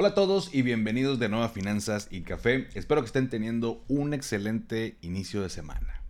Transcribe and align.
Hola 0.00 0.08
a 0.08 0.14
todos 0.14 0.54
y 0.54 0.62
bienvenidos 0.62 1.18
de 1.18 1.28
nuevo 1.28 1.44
a 1.44 1.50
Finanzas 1.50 2.08
y 2.10 2.22
Café. 2.22 2.68
Espero 2.72 3.02
que 3.02 3.06
estén 3.08 3.28
teniendo 3.28 3.84
un 3.86 4.14
excelente 4.14 4.96
inicio 5.02 5.42
de 5.42 5.50
semana. 5.50 6.00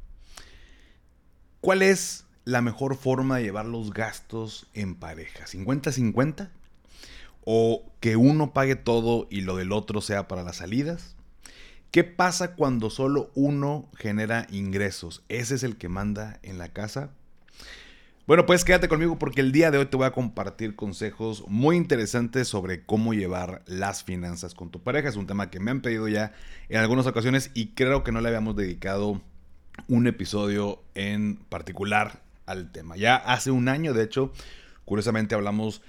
¿Cuál 1.60 1.82
es 1.82 2.24
la 2.45 2.62
mejor 2.62 2.95
forma 2.95 3.38
de 3.38 3.42
llevar 3.42 3.66
los 3.66 3.92
gastos 3.92 4.68
en 4.74 4.95
pareja? 4.95 5.45
¿50-50? 5.45 6.50
¿O 7.45 7.82
que 7.98 8.14
uno 8.14 8.52
pague 8.52 8.76
todo 8.76 9.26
y 9.28 9.40
lo 9.40 9.56
del 9.56 9.72
otro 9.72 10.00
sea 10.00 10.28
para 10.28 10.45
las 10.45 10.59
salidas? 10.59 11.16
¿Qué 11.90 12.04
pasa 12.04 12.54
cuando 12.54 12.90
solo 12.90 13.32
uno 13.34 13.90
genera 13.96 14.46
ingresos? 14.52 15.24
¿Ese 15.28 15.56
es 15.56 15.64
el 15.64 15.76
que 15.76 15.88
manda 15.88 16.38
en 16.45 16.59
la 16.59 16.68
casa? 16.68 17.10
Bueno, 18.30 18.46
pues 18.46 18.64
quédate 18.64 18.86
conmigo 18.86 19.18
porque 19.18 19.40
el 19.40 19.50
día 19.50 19.72
de 19.72 19.78
hoy 19.78 19.86
te 19.86 19.96
voy 19.96 20.06
a 20.06 20.12
compartir 20.12 20.76
consejos 20.76 21.42
muy 21.48 21.74
interesantes 21.74 22.46
sobre 22.46 22.86
cómo 22.86 23.12
llevar 23.12 23.64
las 23.66 24.04
finanzas 24.04 24.54
con 24.54 24.70
tu 24.70 24.80
pareja. 24.80 25.08
Es 25.08 25.16
un 25.16 25.26
tema 25.26 25.50
que 25.50 25.58
me 25.58 25.72
han 25.72 25.80
pedido 25.80 26.06
ya 26.06 26.32
en 26.68 26.78
algunas 26.78 27.08
ocasiones 27.08 27.50
y 27.54 27.70
creo 27.70 28.04
que 28.04 28.12
no 28.12 28.20
le 28.20 28.28
habíamos 28.28 28.54
dedicado 28.54 29.20
un 29.88 30.06
episodio 30.06 30.80
en 30.95 31.38
particular 31.48 32.22
al 32.46 32.70
tema. 32.70 32.96
Ya 32.96 33.16
hace 33.16 33.50
un 33.50 33.68
año, 33.68 33.95
de 33.95 34.04
hecho, 34.04 34.32
curiosamente 34.84 35.34
hablamos 35.34 35.82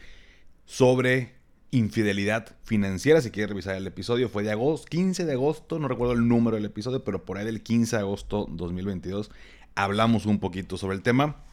sobre 0.66 1.36
infidelidad 1.70 2.55
financiera. 2.64 3.22
Si 3.22 3.30
quieres 3.30 3.52
revisar 3.52 3.76
el 3.76 3.86
episodio, 3.86 4.30
fue 4.30 4.42
de 4.42 4.50
agosto, 4.50 4.88
15 4.89 5.26
de 5.26 5.33
agosto, 5.33 5.78
no 5.78 5.88
recuerdo 5.88 6.14
el 6.14 6.28
número 6.28 6.55
del 6.55 6.66
episodio, 6.66 7.03
pero 7.03 7.23
por 7.23 7.38
ahí 7.38 7.45
del 7.45 7.61
15 7.61 7.98
de 7.98 8.02
agosto 8.02 8.48
2022 8.50 9.30
hablamos 9.76 10.26
un 10.26 10.39
poquito 10.39 10.76
sobre 10.78 10.95
el 10.95 11.03
tema. 11.03 11.44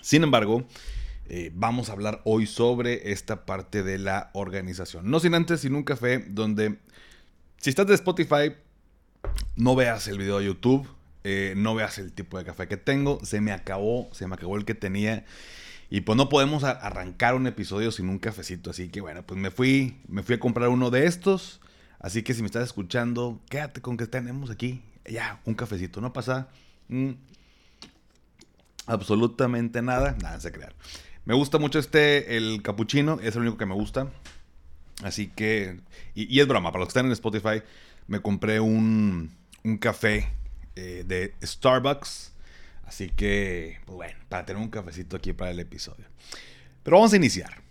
Sin 0.00 0.22
embargo, 0.22 0.64
eh, 1.28 1.52
vamos 1.54 1.88
a 1.88 1.92
hablar 1.92 2.22
hoy 2.24 2.46
sobre 2.46 3.12
esta 3.12 3.44
parte 3.46 3.82
de 3.82 3.98
la 3.98 4.30
organización. 4.32 5.10
No 5.10 5.20
sin 5.20 5.34
antes, 5.34 5.60
sin 5.60 5.74
un 5.74 5.84
café, 5.84 6.18
donde 6.18 6.78
si 7.58 7.70
estás 7.70 7.86
de 7.86 7.94
Spotify, 7.94 8.54
no 9.56 9.76
veas 9.76 10.08
el 10.08 10.18
video 10.18 10.38
de 10.38 10.46
YouTube, 10.46 10.88
eh, 11.22 11.54
no 11.56 11.74
veas 11.74 11.98
el 11.98 12.12
tipo 12.12 12.38
de 12.38 12.44
café 12.44 12.66
que 12.66 12.76
tengo, 12.76 13.20
se 13.22 13.40
me 13.40 13.52
acabó, 13.52 14.08
se 14.12 14.26
me 14.26 14.34
acabó 14.34 14.56
el 14.56 14.64
que 14.64 14.74
tenía. 14.74 15.24
Y 15.90 16.02
pues 16.02 16.16
no 16.16 16.28
podemos 16.28 16.62
arrancar 16.64 17.34
un 17.34 17.46
episodio 17.46 17.90
sin 17.90 18.08
un 18.08 18.18
cafecito. 18.18 18.70
Así 18.70 18.88
que 18.88 19.00
bueno, 19.00 19.24
pues 19.26 19.38
me 19.38 19.50
fui, 19.50 19.96
me 20.08 20.22
fui 20.22 20.36
a 20.36 20.40
comprar 20.40 20.68
uno 20.68 20.90
de 20.90 21.06
estos. 21.06 21.60
Así 21.98 22.22
que 22.22 22.32
si 22.32 22.42
me 22.42 22.46
estás 22.46 22.64
escuchando, 22.64 23.40
quédate 23.48 23.82
con 23.82 23.96
que 23.96 24.06
tenemos 24.06 24.50
aquí. 24.50 24.82
Ya, 25.04 25.40
un 25.44 25.54
cafecito. 25.54 26.00
No 26.00 26.12
pasa. 26.12 26.48
Mm, 26.88 27.10
absolutamente 28.90 29.82
nada. 29.82 30.16
Nada, 30.20 30.40
se 30.40 30.52
crear. 30.52 30.74
Me 31.24 31.34
gusta 31.34 31.58
mucho 31.58 31.78
este, 31.78 32.36
el 32.36 32.60
capuchino, 32.62 33.20
es 33.22 33.36
el 33.36 33.42
único 33.42 33.56
que 33.56 33.66
me 33.66 33.74
gusta. 33.74 34.08
Así 35.02 35.28
que, 35.28 35.80
y, 36.14 36.40
es 36.40 36.46
broma, 36.46 36.72
para 36.72 36.80
los 36.80 36.88
que 36.88 36.90
están 36.98 37.06
en 37.06 37.12
Spotify, 37.12 37.62
me 38.06 38.20
compré 38.20 38.60
un, 38.60 39.30
un 39.64 39.78
café 39.78 40.28
eh, 40.76 41.04
de 41.06 41.34
Starbucks. 41.42 42.32
Así 42.84 43.08
que, 43.08 43.78
pues 43.86 43.96
bueno, 43.96 44.18
para 44.28 44.44
tener 44.44 44.60
un 44.60 44.68
cafecito 44.68 45.16
aquí 45.16 45.32
para 45.32 45.52
el 45.52 45.60
episodio. 45.60 46.06
Pero 46.82 46.96
vamos 46.96 47.12
a 47.12 47.16
iniciar 47.16 47.62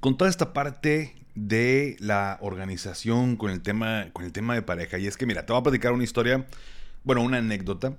con 0.00 0.16
toda 0.16 0.30
esta 0.30 0.52
parte 0.52 1.14
de 1.34 1.96
la 2.00 2.38
organización 2.40 3.36
con 3.36 3.50
el 3.50 3.60
tema, 3.60 4.06
con 4.14 4.24
el 4.24 4.32
tema 4.32 4.54
de 4.54 4.62
pareja. 4.62 4.98
Y 4.98 5.06
es 5.06 5.18
que, 5.18 5.26
mira, 5.26 5.44
te 5.44 5.52
voy 5.52 5.60
a 5.60 5.64
platicar 5.64 5.92
una 5.92 6.04
historia, 6.04 6.46
bueno, 7.04 7.22
una 7.22 7.38
anécdota 7.38 7.96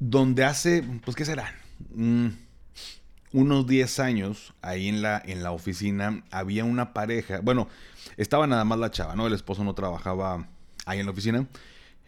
donde 0.00 0.44
hace, 0.44 0.82
pues, 1.04 1.16
¿qué 1.16 1.24
será? 1.24 1.54
Mm, 1.94 2.28
unos 3.32 3.66
10 3.66 3.98
años, 4.00 4.54
ahí 4.62 4.88
en 4.88 5.02
la, 5.02 5.22
en 5.24 5.42
la 5.42 5.52
oficina, 5.52 6.24
había 6.30 6.64
una 6.64 6.92
pareja, 6.92 7.40
bueno, 7.40 7.68
estaba 8.16 8.46
nada 8.46 8.64
más 8.64 8.78
la 8.78 8.90
chava, 8.90 9.14
¿no? 9.14 9.26
El 9.26 9.34
esposo 9.34 9.64
no 9.64 9.74
trabajaba 9.74 10.48
ahí 10.86 11.00
en 11.00 11.06
la 11.06 11.12
oficina. 11.12 11.46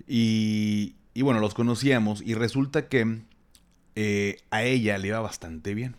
Y, 0.07 0.97
y 1.15 1.23
bueno, 1.23 1.41
los 1.41 1.55
conocíamos 1.55 2.23
y 2.23 2.35
resulta 2.35 2.89
que 2.89 3.23
eh, 3.97 4.39
a 4.51 4.63
ella 4.63 4.99
le 4.99 5.09
iba 5.09 5.21
bastante 5.21 5.75
bien. 5.75 5.97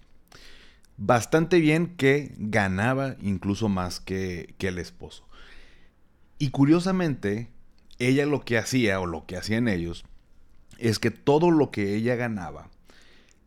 Bastante 0.97 1.59
bien 1.59 1.95
que 1.95 2.33
ganaba 2.37 3.15
incluso 3.21 3.69
más 3.69 3.99
que, 3.99 4.55
que 4.57 4.69
el 4.69 4.79
esposo. 4.79 5.27
Y 6.37 6.49
curiosamente, 6.49 7.49
ella 7.99 8.25
lo 8.25 8.41
que 8.41 8.57
hacía, 8.57 8.99
o 8.99 9.05
lo 9.05 9.25
que 9.25 9.37
hacían 9.37 9.67
ellos, 9.67 10.03
es 10.81 10.99
que 10.99 11.11
todo 11.11 11.51
lo 11.51 11.71
que 11.71 11.95
ella 11.95 12.15
ganaba 12.15 12.69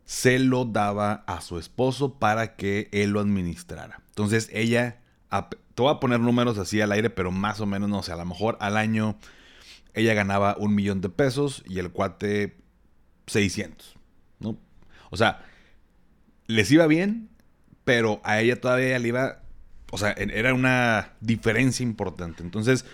se 0.05 0.39
lo 0.39 0.65
daba 0.65 1.23
a 1.27 1.41
su 1.41 1.57
esposo 1.57 2.19
para 2.19 2.55
que 2.55 2.89
él 2.91 3.11
lo 3.11 3.19
administrara. 3.19 4.01
Entonces 4.09 4.49
ella, 4.53 5.01
te 5.29 5.81
voy 5.81 5.91
a 5.91 5.99
poner 5.99 6.19
números 6.19 6.57
así 6.57 6.79
al 6.79 6.91
aire, 6.91 7.09
pero 7.09 7.31
más 7.31 7.59
o 7.59 7.65
menos, 7.65 7.89
no 7.89 8.03
sé, 8.03 8.11
a 8.11 8.15
lo 8.15 8.25
mejor 8.25 8.57
al 8.61 8.77
año 8.77 9.17
ella 9.93 10.13
ganaba 10.13 10.55
un 10.59 10.75
millón 10.75 11.01
de 11.01 11.09
pesos 11.09 11.63
y 11.67 11.79
el 11.79 11.91
cuate 11.91 12.57
600, 13.27 13.95
¿no? 14.39 14.57
O 15.09 15.17
sea, 15.17 15.43
les 16.47 16.71
iba 16.71 16.85
bien, 16.85 17.29
pero 17.83 18.21
a 18.23 18.39
ella 18.41 18.59
todavía 18.59 18.99
le 18.99 19.07
iba, 19.07 19.41
o 19.91 19.97
sea, 19.97 20.11
era 20.11 20.53
una 20.53 21.13
diferencia 21.21 21.83
importante. 21.83 22.43
Entonces, 22.43 22.85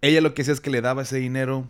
ella 0.00 0.20
lo 0.20 0.34
que 0.34 0.42
hacía 0.42 0.54
es 0.54 0.60
que 0.60 0.70
le 0.70 0.80
daba 0.80 1.02
ese 1.02 1.18
dinero 1.18 1.68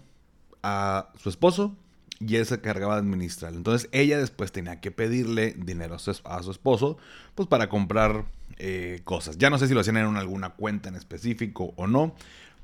a 0.62 1.10
su 1.20 1.28
esposo 1.28 1.76
y 2.20 2.36
él 2.36 2.46
se 2.46 2.60
cargaba 2.60 2.94
de 2.94 3.00
administrarlo. 3.00 3.58
Entonces 3.58 3.88
ella 3.92 4.18
después 4.18 4.52
tenía 4.52 4.80
que 4.80 4.90
pedirle 4.90 5.54
dinero 5.56 5.94
a 5.94 5.98
su, 5.98 6.10
esposo 6.50 6.98
pues 7.34 7.48
para 7.48 7.68
comprar 7.68 8.24
eh, 8.58 9.00
cosas. 9.04 9.38
Ya 9.38 9.50
no 9.50 9.58
sé 9.58 9.68
si 9.68 9.74
lo 9.74 9.80
hacían 9.80 9.96
en 9.98 10.16
alguna 10.16 10.50
cuenta 10.50 10.88
en 10.88 10.96
específico 10.96 11.72
o 11.76 11.86
no, 11.86 12.14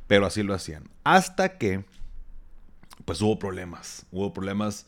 pero 0.06 0.26
así 0.26 0.42
lo 0.42 0.54
hacían. 0.54 0.88
Hasta 1.04 1.58
que 1.58 1.84
pues 3.04 3.20
hubo 3.20 3.38
problemas. 3.38 4.06
Hubo 4.10 4.32
problemas 4.32 4.86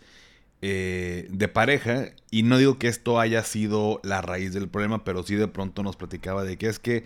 eh, 0.63 1.29
de 1.31 1.49
pareja 1.49 2.09
y 2.31 2.43
no 2.43 2.59
digo 2.59 2.79
que 2.79 2.89
esto 2.89 3.21
haya 3.21 3.45
sido 3.45 4.01
la 4.03 4.23
raíz 4.23 4.53
del 4.53 4.69
problema, 4.69 5.05
pero 5.05 5.23
sí 5.23 5.35
de 5.35 5.49
pronto 5.49 5.83
nos 5.83 5.97
platicaba 5.97 6.45
de 6.45 6.57
que 6.57 6.69
es 6.69 6.79
que 6.79 7.05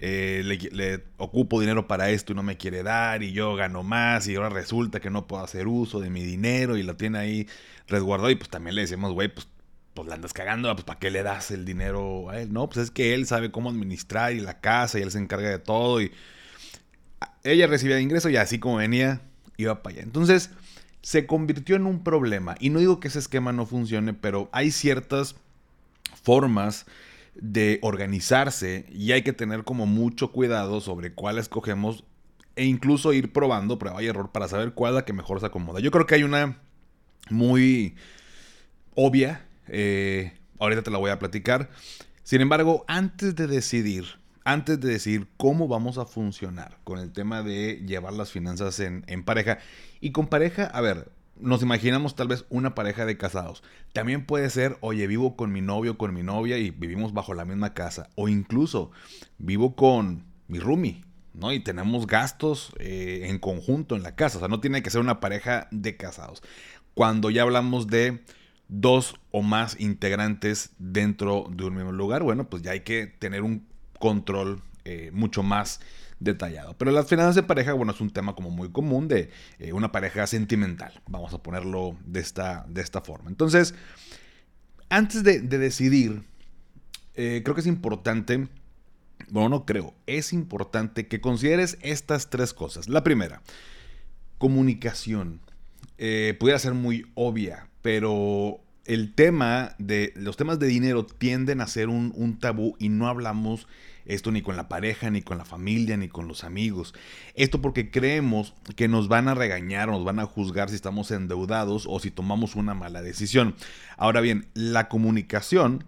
eh, 0.00 0.42
le, 0.44 1.04
ocupo 1.16 1.60
dinero 1.60 1.88
para 1.88 2.10
esto 2.10 2.32
y 2.32 2.36
no 2.36 2.44
me 2.44 2.56
quiere 2.56 2.84
dar 2.84 3.24
y 3.24 3.32
yo 3.32 3.56
gano 3.56 3.82
más 3.82 4.28
y 4.28 4.36
ahora 4.36 4.48
resulta 4.48 5.00
que 5.00 5.10
no 5.10 5.26
puedo 5.26 5.42
hacer 5.42 5.66
uso 5.66 5.98
de 5.98 6.08
mi 6.08 6.22
dinero 6.22 6.76
y 6.76 6.84
lo 6.84 6.96
tiene 6.96 7.18
ahí 7.18 7.48
resguardado 7.88 8.30
y 8.30 8.36
pues 8.36 8.48
también 8.48 8.76
le 8.76 8.82
decimos, 8.82 9.12
güey, 9.12 9.28
pues, 9.28 9.48
pues 9.94 10.06
la 10.06 10.14
andas 10.14 10.32
cagando, 10.32 10.72
pues 10.74 10.84
¿para 10.84 11.00
qué 11.00 11.10
le 11.10 11.24
das 11.24 11.50
el 11.50 11.64
dinero 11.64 12.30
a 12.30 12.40
él? 12.40 12.52
No, 12.52 12.68
pues 12.68 12.84
es 12.84 12.90
que 12.92 13.14
él 13.14 13.26
sabe 13.26 13.50
cómo 13.50 13.70
administrar 13.70 14.32
y 14.32 14.40
la 14.40 14.60
casa 14.60 15.00
y 15.00 15.02
él 15.02 15.10
se 15.10 15.18
encarga 15.18 15.48
de 15.48 15.58
todo 15.58 16.00
y 16.00 16.12
ella 17.42 17.66
recibía 17.66 17.98
ingreso 17.98 18.28
y 18.28 18.36
así 18.36 18.60
como 18.60 18.76
venía, 18.76 19.22
iba 19.56 19.82
para 19.82 19.96
allá. 19.96 20.02
Entonces 20.04 20.50
se 21.02 21.26
convirtió 21.26 21.74
en 21.74 21.86
un 21.86 22.04
problema 22.04 22.54
y 22.60 22.70
no 22.70 22.78
digo 22.78 23.00
que 23.00 23.08
ese 23.08 23.18
esquema 23.18 23.52
no 23.52 23.66
funcione, 23.66 24.14
pero 24.14 24.48
hay 24.52 24.70
ciertas 24.70 25.34
formas 26.22 26.86
de 27.40 27.78
organizarse 27.82 28.86
y 28.90 29.12
hay 29.12 29.22
que 29.22 29.32
tener 29.32 29.64
como 29.64 29.86
mucho 29.86 30.32
cuidado 30.32 30.80
sobre 30.80 31.12
cuál 31.12 31.38
escogemos 31.38 32.04
e 32.56 32.64
incluso 32.64 33.12
ir 33.12 33.32
probando 33.32 33.78
prueba 33.78 34.02
y 34.02 34.06
error 34.06 34.32
para 34.32 34.48
saber 34.48 34.72
cuál 34.72 34.92
es 34.92 34.96
la 34.96 35.04
que 35.04 35.12
mejor 35.12 35.40
se 35.40 35.46
acomoda. 35.46 35.80
Yo 35.80 35.90
creo 35.90 36.06
que 36.06 36.16
hay 36.16 36.24
una 36.24 36.60
muy 37.30 37.94
obvia, 38.94 39.46
eh, 39.68 40.32
ahorita 40.58 40.82
te 40.82 40.90
la 40.90 40.98
voy 40.98 41.10
a 41.10 41.18
platicar. 41.18 41.70
Sin 42.24 42.40
embargo, 42.40 42.84
antes 42.88 43.36
de 43.36 43.46
decidir, 43.46 44.04
antes 44.44 44.80
de 44.80 44.88
decidir 44.88 45.28
cómo 45.36 45.68
vamos 45.68 45.98
a 45.98 46.04
funcionar 46.04 46.78
con 46.82 46.98
el 46.98 47.12
tema 47.12 47.42
de 47.42 47.84
llevar 47.86 48.12
las 48.12 48.32
finanzas 48.32 48.80
en, 48.80 49.04
en 49.06 49.22
pareja, 49.22 49.58
y 50.00 50.10
con 50.10 50.26
pareja, 50.26 50.64
a 50.64 50.80
ver, 50.80 51.10
nos 51.40 51.62
imaginamos 51.62 52.14
tal 52.14 52.28
vez 52.28 52.44
una 52.50 52.74
pareja 52.74 53.06
de 53.06 53.16
casados. 53.16 53.62
También 53.92 54.26
puede 54.26 54.50
ser, 54.50 54.76
oye, 54.80 55.06
vivo 55.06 55.36
con 55.36 55.52
mi 55.52 55.60
novio, 55.60 55.98
con 55.98 56.14
mi 56.14 56.22
novia 56.22 56.58
y 56.58 56.70
vivimos 56.70 57.12
bajo 57.12 57.34
la 57.34 57.44
misma 57.44 57.74
casa. 57.74 58.10
O 58.14 58.28
incluso 58.28 58.90
vivo 59.38 59.74
con 59.74 60.24
mi 60.48 60.58
roomie, 60.58 61.02
¿no? 61.34 61.52
Y 61.52 61.60
tenemos 61.60 62.06
gastos 62.06 62.72
eh, 62.78 63.22
en 63.24 63.38
conjunto 63.38 63.96
en 63.96 64.02
la 64.02 64.16
casa. 64.16 64.38
O 64.38 64.40
sea, 64.40 64.48
no 64.48 64.60
tiene 64.60 64.82
que 64.82 64.90
ser 64.90 65.00
una 65.00 65.20
pareja 65.20 65.68
de 65.70 65.96
casados. 65.96 66.42
Cuando 66.94 67.30
ya 67.30 67.42
hablamos 67.42 67.86
de 67.86 68.24
dos 68.68 69.14
o 69.30 69.42
más 69.42 69.80
integrantes 69.80 70.72
dentro 70.78 71.46
de 71.50 71.64
un 71.64 71.74
mismo 71.74 71.92
lugar, 71.92 72.22
bueno, 72.22 72.48
pues 72.48 72.62
ya 72.62 72.72
hay 72.72 72.80
que 72.80 73.06
tener 73.06 73.42
un 73.42 73.66
control 73.98 74.62
eh, 74.84 75.10
mucho 75.12 75.42
más 75.42 75.80
detallado. 76.20 76.76
Pero 76.76 76.90
las 76.90 77.06
finanzas 77.06 77.34
de 77.34 77.42
pareja, 77.42 77.72
bueno, 77.72 77.92
es 77.92 78.00
un 78.00 78.10
tema 78.10 78.34
como 78.34 78.50
muy 78.50 78.70
común 78.70 79.08
de 79.08 79.30
eh, 79.58 79.72
una 79.72 79.92
pareja 79.92 80.26
sentimental. 80.26 81.00
Vamos 81.06 81.32
a 81.34 81.42
ponerlo 81.42 81.96
de 82.04 82.20
esta, 82.20 82.64
de 82.68 82.82
esta 82.82 83.00
forma. 83.00 83.30
Entonces, 83.30 83.74
antes 84.88 85.22
de, 85.22 85.40
decidir, 85.40 86.24
eh, 87.14 87.42
creo 87.44 87.54
que 87.54 87.60
es 87.60 87.66
importante, 87.66 88.48
bueno, 89.30 89.48
no 89.48 89.66
creo, 89.66 89.94
es 90.06 90.32
importante 90.32 91.06
que 91.06 91.20
consideres 91.20 91.78
estas 91.82 92.30
tres 92.30 92.54
cosas. 92.54 92.88
La 92.88 93.04
primera, 93.04 93.42
comunicación. 94.38 95.40
Eh, 96.00 96.36
pudiera 96.38 96.60
ser 96.60 96.74
muy 96.74 97.10
obvia, 97.14 97.68
pero 97.82 98.60
el 98.88 99.12
tema 99.14 99.74
de 99.78 100.12
los 100.16 100.36
temas 100.36 100.58
de 100.58 100.66
dinero 100.66 101.04
tienden 101.04 101.60
a 101.60 101.66
ser 101.66 101.88
un, 101.88 102.12
un, 102.16 102.38
tabú 102.38 102.74
y 102.78 102.88
no 102.88 103.06
hablamos 103.06 103.68
esto 104.06 104.32
ni 104.32 104.40
con 104.40 104.56
la 104.56 104.68
pareja, 104.68 105.10
ni 105.10 105.20
con 105.20 105.36
la 105.36 105.44
familia, 105.44 105.96
ni 105.98 106.08
con 106.08 106.26
los 106.26 106.42
amigos. 106.42 106.94
Esto 107.34 107.60
porque 107.60 107.90
creemos 107.90 108.54
que 108.74 108.88
nos 108.88 109.06
van 109.08 109.28
a 109.28 109.34
regañar 109.34 109.88
nos 109.88 110.04
van 110.04 110.18
a 110.18 110.24
juzgar 110.24 110.70
si 110.70 110.74
estamos 110.74 111.10
endeudados 111.10 111.86
o 111.88 112.00
si 112.00 112.10
tomamos 112.10 112.56
una 112.56 112.74
mala 112.74 113.02
decisión. 113.02 113.54
Ahora 113.98 114.22
bien, 114.22 114.46
la 114.54 114.88
comunicación 114.88 115.84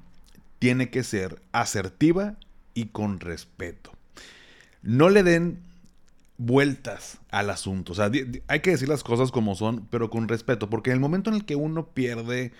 tiene 0.58 0.90
que 0.90 1.02
ser 1.02 1.40
asertiva 1.52 2.36
y 2.74 2.86
con 2.86 3.18
respeto. 3.18 3.92
No 4.82 5.08
le 5.08 5.22
den 5.22 5.58
vueltas 6.36 7.18
al 7.30 7.50
asunto. 7.50 7.92
O 7.92 7.94
sea, 7.94 8.10
hay 8.48 8.60
que 8.60 8.70
decir 8.70 8.88
las 8.88 9.02
cosas 9.02 9.30
como 9.30 9.54
son, 9.54 9.86
pero 9.90 10.10
con 10.10 10.28
respeto, 10.28 10.68
porque 10.68 10.90
en 10.90 10.94
el 10.94 11.00
momento 11.00 11.30
en 11.30 11.36
el 11.36 11.44
que 11.44 11.56
uno 11.56 11.86
pierde 11.86 12.52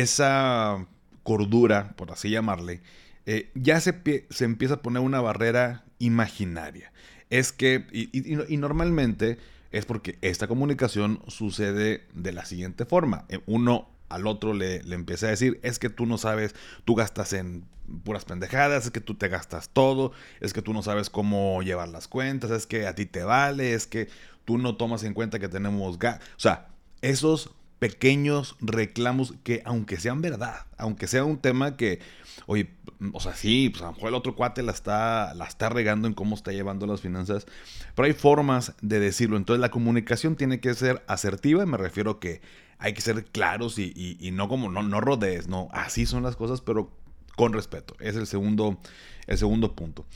esa 0.00 0.86
cordura, 1.22 1.94
por 1.96 2.10
así 2.10 2.30
llamarle, 2.30 2.82
eh, 3.26 3.50
ya 3.54 3.80
se, 3.80 4.26
se, 4.28 4.44
empieza 4.44 4.74
a 4.74 4.82
poner 4.82 5.02
una 5.02 5.20
barrera 5.20 5.84
imaginaria. 5.98 6.92
Es 7.30 7.52
que, 7.52 7.86
y, 7.92 8.56
normalmente 8.56 9.38
es 9.70 9.86
porque 9.86 10.18
esta 10.20 10.46
comunicación 10.46 11.20
sucede 11.28 12.06
de 12.12 12.32
la 12.32 12.44
siguiente 12.44 12.84
forma. 12.84 13.24
Eh, 13.28 13.40
uno 13.46 13.88
al 14.08 14.26
otro 14.26 14.52
le, 14.52 14.82
le, 14.82 14.94
empieza 14.94 15.26
a 15.26 15.30
decir, 15.30 15.58
es 15.62 15.78
que 15.78 15.90
tú 15.90 16.06
no 16.06 16.18
sabes, 16.18 16.54
tú 16.84 16.94
gastas 16.94 17.32
en 17.32 17.64
puras 18.04 18.24
pendejadas, 18.24 18.86
es 18.86 18.90
que 18.90 19.00
tú 19.00 19.14
te 19.14 19.28
gastas 19.28 19.68
todo, 19.68 20.12
es 20.40 20.52
que 20.52 20.62
tú 20.62 20.72
no 20.72 20.82
sabes 20.82 21.08
cómo 21.08 21.62
llevar 21.62 21.88
las 21.88 22.08
cuentas, 22.08 22.50
es 22.50 22.66
que 22.66 22.86
a 22.86 22.94
ti 22.94 23.06
te 23.06 23.22
vale, 23.22 23.74
es 23.74 23.86
que 23.86 24.08
tú 24.44 24.58
no 24.58 24.76
tomas 24.76 25.04
en 25.04 25.14
cuenta 25.14 25.38
que 25.38 25.48
tenemos... 25.48 25.96
O 25.96 26.18
sea, 26.36 26.68
esos 27.00 27.50
pequeños 27.84 28.56
reclamos 28.60 29.34
que 29.42 29.60
aunque 29.66 30.00
sean 30.00 30.22
verdad, 30.22 30.64
aunque 30.78 31.06
sea 31.06 31.22
un 31.22 31.36
tema 31.36 31.76
que, 31.76 32.00
oye, 32.46 32.70
o 33.12 33.20
sea, 33.20 33.34
sí, 33.34 33.68
pues 33.68 33.82
a 33.82 33.88
lo 33.88 33.92
mejor 33.92 34.08
el 34.08 34.14
otro 34.14 34.34
cuate 34.34 34.62
la 34.62 34.72
está, 34.72 35.34
la 35.34 35.44
está 35.44 35.68
regando 35.68 36.08
en 36.08 36.14
cómo 36.14 36.34
está 36.34 36.50
llevando 36.50 36.86
las 36.86 37.02
finanzas, 37.02 37.46
pero 37.94 38.06
hay 38.06 38.14
formas 38.14 38.72
de 38.80 39.00
decirlo. 39.00 39.36
Entonces 39.36 39.60
la 39.60 39.70
comunicación 39.70 40.34
tiene 40.34 40.60
que 40.60 40.72
ser 40.72 41.04
asertiva, 41.08 41.66
me 41.66 41.76
refiero 41.76 42.20
que 42.20 42.40
hay 42.78 42.94
que 42.94 43.02
ser 43.02 43.22
claros 43.26 43.78
y, 43.78 44.30
no 44.32 44.48
como, 44.48 44.70
no, 44.70 44.82
no 44.82 45.02
rodees, 45.02 45.46
no, 45.46 45.68
así 45.70 46.06
son 46.06 46.22
las 46.22 46.36
cosas, 46.36 46.62
pero 46.62 46.90
con 47.36 47.52
respeto. 47.52 47.96
Es 48.00 48.16
el 48.16 48.26
segundo, 48.26 48.78
el 49.26 49.36
segundo 49.36 49.74
punto. 49.74 50.06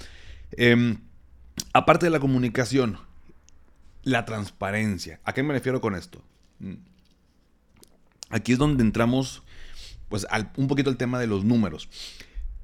Em, 0.53 1.01
aparte 1.75 2.07
de 2.07 2.11
la 2.13 2.19
comunicación, 2.19 2.99
la 4.05 4.25
transparencia. 4.25 5.21
¿A 5.25 5.35
qué 5.35 5.43
me 5.43 5.53
refiero 5.53 5.83
con 5.83 5.95
esto? 5.95 6.23
Aquí 8.31 8.53
es 8.53 8.59
donde 8.59 8.83
entramos 8.83 9.43
pues 10.09 10.27
un 10.57 10.69
poquito 10.69 10.91
el 10.91 10.97
tema 10.97 11.19
de 11.19 11.27
los 11.27 11.45
números. 11.45 11.89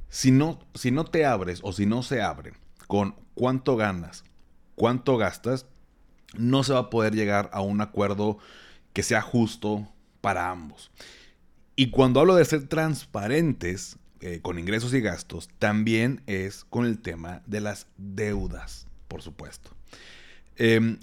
Si 0.08 0.30
no, 0.30 0.60
si 0.74 0.90
no 0.90 1.04
te 1.04 1.24
abres 1.24 1.60
o 1.62 1.72
si 1.72 1.86
no 1.86 2.02
se 2.02 2.22
abre 2.22 2.52
con 2.86 3.16
cuánto 3.34 3.76
ganas, 3.76 4.24
cuánto 4.74 5.16
gastas, 5.16 5.66
no 6.36 6.64
se 6.64 6.72
va 6.72 6.80
a 6.80 6.90
poder 6.90 7.14
llegar 7.14 7.50
a 7.52 7.60
un 7.60 7.80
acuerdo 7.80 8.38
que 8.92 9.02
sea 9.02 9.22
justo 9.22 9.88
para 10.20 10.50
ambos. 10.50 10.90
Y 11.76 11.90
cuando 11.90 12.20
hablo 12.20 12.36
de 12.36 12.44
ser 12.44 12.68
transparentes 12.68 13.98
eh, 14.20 14.40
con 14.40 14.58
ingresos 14.58 14.94
y 14.94 15.00
gastos, 15.00 15.48
también 15.58 16.22
es 16.26 16.64
con 16.64 16.86
el 16.86 17.00
tema 17.00 17.42
de 17.46 17.60
las 17.60 17.88
deudas, 17.96 18.86
por 19.08 19.22
supuesto. 19.22 19.70
Em, 20.56 20.98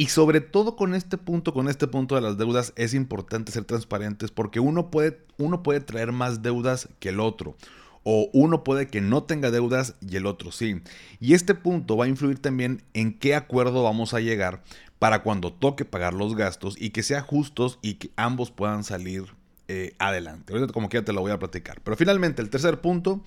y 0.00 0.06
sobre 0.06 0.40
todo 0.40 0.76
con 0.76 0.94
este 0.94 1.18
punto, 1.18 1.52
con 1.52 1.68
este 1.68 1.86
punto 1.86 2.14
de 2.14 2.22
las 2.22 2.38
deudas, 2.38 2.72
es 2.74 2.94
importante 2.94 3.52
ser 3.52 3.66
transparentes 3.66 4.30
porque 4.30 4.58
uno 4.58 4.90
puede, 4.90 5.20
uno 5.36 5.62
puede 5.62 5.80
traer 5.80 6.10
más 6.10 6.40
deudas 6.40 6.88
que 7.00 7.10
el 7.10 7.20
otro. 7.20 7.54
O 8.02 8.30
uno 8.32 8.64
puede 8.64 8.88
que 8.88 9.02
no 9.02 9.24
tenga 9.24 9.50
deudas 9.50 9.96
y 10.00 10.16
el 10.16 10.24
otro 10.24 10.52
sí. 10.52 10.80
Y 11.20 11.34
este 11.34 11.54
punto 11.54 11.98
va 11.98 12.06
a 12.06 12.08
influir 12.08 12.38
también 12.38 12.82
en 12.94 13.12
qué 13.12 13.34
acuerdo 13.34 13.82
vamos 13.82 14.14
a 14.14 14.20
llegar 14.20 14.62
para 14.98 15.22
cuando 15.22 15.52
toque 15.52 15.84
pagar 15.84 16.14
los 16.14 16.34
gastos 16.34 16.76
y 16.78 16.92
que 16.92 17.02
sea 17.02 17.20
justos 17.20 17.78
y 17.82 17.96
que 17.96 18.10
ambos 18.16 18.50
puedan 18.50 18.84
salir 18.84 19.24
eh, 19.68 19.92
adelante. 19.98 20.54
Ahorita 20.54 20.72
como 20.72 20.88
quiera 20.88 21.04
te 21.04 21.12
lo 21.12 21.20
voy 21.20 21.32
a 21.32 21.38
platicar. 21.38 21.82
Pero 21.82 21.98
finalmente 21.98 22.40
el 22.40 22.48
tercer 22.48 22.80
punto 22.80 23.22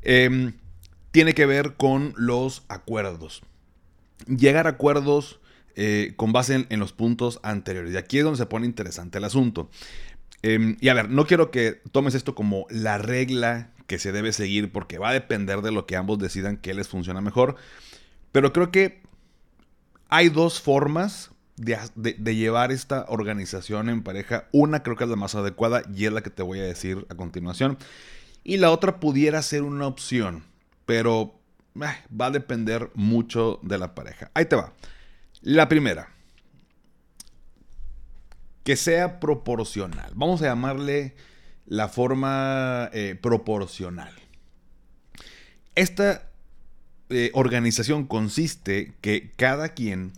em, 0.00 0.54
tiene 1.10 1.34
que 1.34 1.44
ver 1.44 1.74
con 1.74 2.14
los 2.16 2.62
acuerdos. 2.68 3.42
Llegar 4.26 4.66
a 4.66 4.70
acuerdos 4.70 5.40
eh, 5.76 6.12
con 6.16 6.32
base 6.32 6.66
en, 6.68 6.80
los 6.80 6.92
puntos 6.92 7.40
anteriores. 7.42 7.92
Y 7.92 7.96
aquí 7.96 8.18
es 8.18 8.24
donde 8.24 8.38
se 8.38 8.46
pone 8.46 8.66
interesante 8.66 9.18
el 9.18 9.24
asunto. 9.24 9.70
Em, 10.42 10.76
y 10.80 10.88
a 10.88 10.94
ver, 10.94 11.10
no 11.10 11.26
quiero 11.26 11.50
que 11.50 11.80
tomes 11.92 12.14
esto 12.14 12.34
como 12.34 12.66
la 12.70 12.98
regla 12.98 13.70
que 13.86 13.98
se 13.98 14.12
debe 14.12 14.32
seguir 14.32 14.72
porque 14.72 14.98
va 14.98 15.10
a 15.10 15.12
depender 15.12 15.60
de 15.62 15.72
lo 15.72 15.86
que 15.86 15.96
ambos 15.96 16.18
decidan 16.18 16.56
que 16.56 16.74
les 16.74 16.88
funciona 16.88 17.20
mejor. 17.20 17.56
Pero 18.32 18.52
creo 18.52 18.70
que 18.70 19.02
hay 20.08 20.28
dos 20.28 20.60
formas 20.60 21.30
de, 21.56 22.34
llevar 22.34 22.72
esta 22.72 23.04
organización 23.08 23.88
en 23.88 24.02
pareja. 24.02 24.48
Una 24.52 24.82
creo 24.82 24.96
que 24.96 25.04
es 25.04 25.10
la 25.10 25.16
más 25.16 25.34
adecuada 25.34 25.82
y 25.94 26.06
es 26.06 26.12
la 26.12 26.22
que 26.22 26.30
te 26.30 26.42
voy 26.42 26.60
a 26.60 26.64
decir 26.64 27.06
a 27.08 27.14
continuación. 27.14 27.78
Y 28.42 28.58
la 28.58 28.70
otra 28.70 29.00
pudiera 29.00 29.40
ser 29.42 29.62
una 29.62 29.86
opción, 29.86 30.44
pero 30.86 31.34
eh, 31.76 31.86
va 32.20 32.26
a 32.26 32.30
depender 32.30 32.90
mucho 32.94 33.58
de 33.62 33.78
la 33.78 33.94
pareja. 33.94 34.30
Ahí 34.34 34.44
te 34.46 34.56
va. 34.56 34.72
La 35.44 35.68
primera, 35.68 36.08
que 38.62 38.76
sea 38.76 39.20
proporcional. 39.20 40.10
Vamos 40.14 40.40
a 40.40 40.46
llamarle 40.46 41.16
la 41.66 41.88
forma 41.88 42.88
eh, 42.94 43.18
proporcional. 43.20 44.10
Esta 45.74 46.30
eh, 47.10 47.30
organización 47.34 48.06
consiste 48.06 48.94
que 49.02 49.32
cada 49.36 49.74
quien 49.74 50.14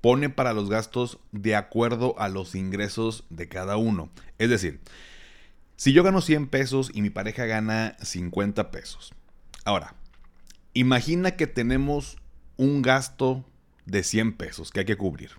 pone 0.00 0.30
para 0.30 0.54
los 0.54 0.70
gastos 0.70 1.18
de 1.30 1.56
acuerdo 1.56 2.18
a 2.18 2.30
los 2.30 2.54
ingresos 2.54 3.24
de 3.28 3.48
cada 3.48 3.76
uno. 3.76 4.08
Es 4.38 4.48
decir, 4.48 4.80
si 5.76 5.92
yo 5.92 6.02
gano 6.02 6.22
100 6.22 6.48
pesos 6.48 6.90
y 6.94 7.02
mi 7.02 7.10
pareja 7.10 7.44
gana 7.44 7.98
50 8.00 8.70
pesos. 8.70 9.12
Ahora, 9.66 9.94
imagina 10.72 11.32
que 11.32 11.46
tenemos 11.46 12.16
un 12.56 12.80
gasto 12.80 13.44
de 13.86 14.02
100 14.02 14.34
pesos 14.34 14.70
que 14.70 14.80
hay 14.80 14.86
que 14.86 14.96
cubrir. 14.96 15.30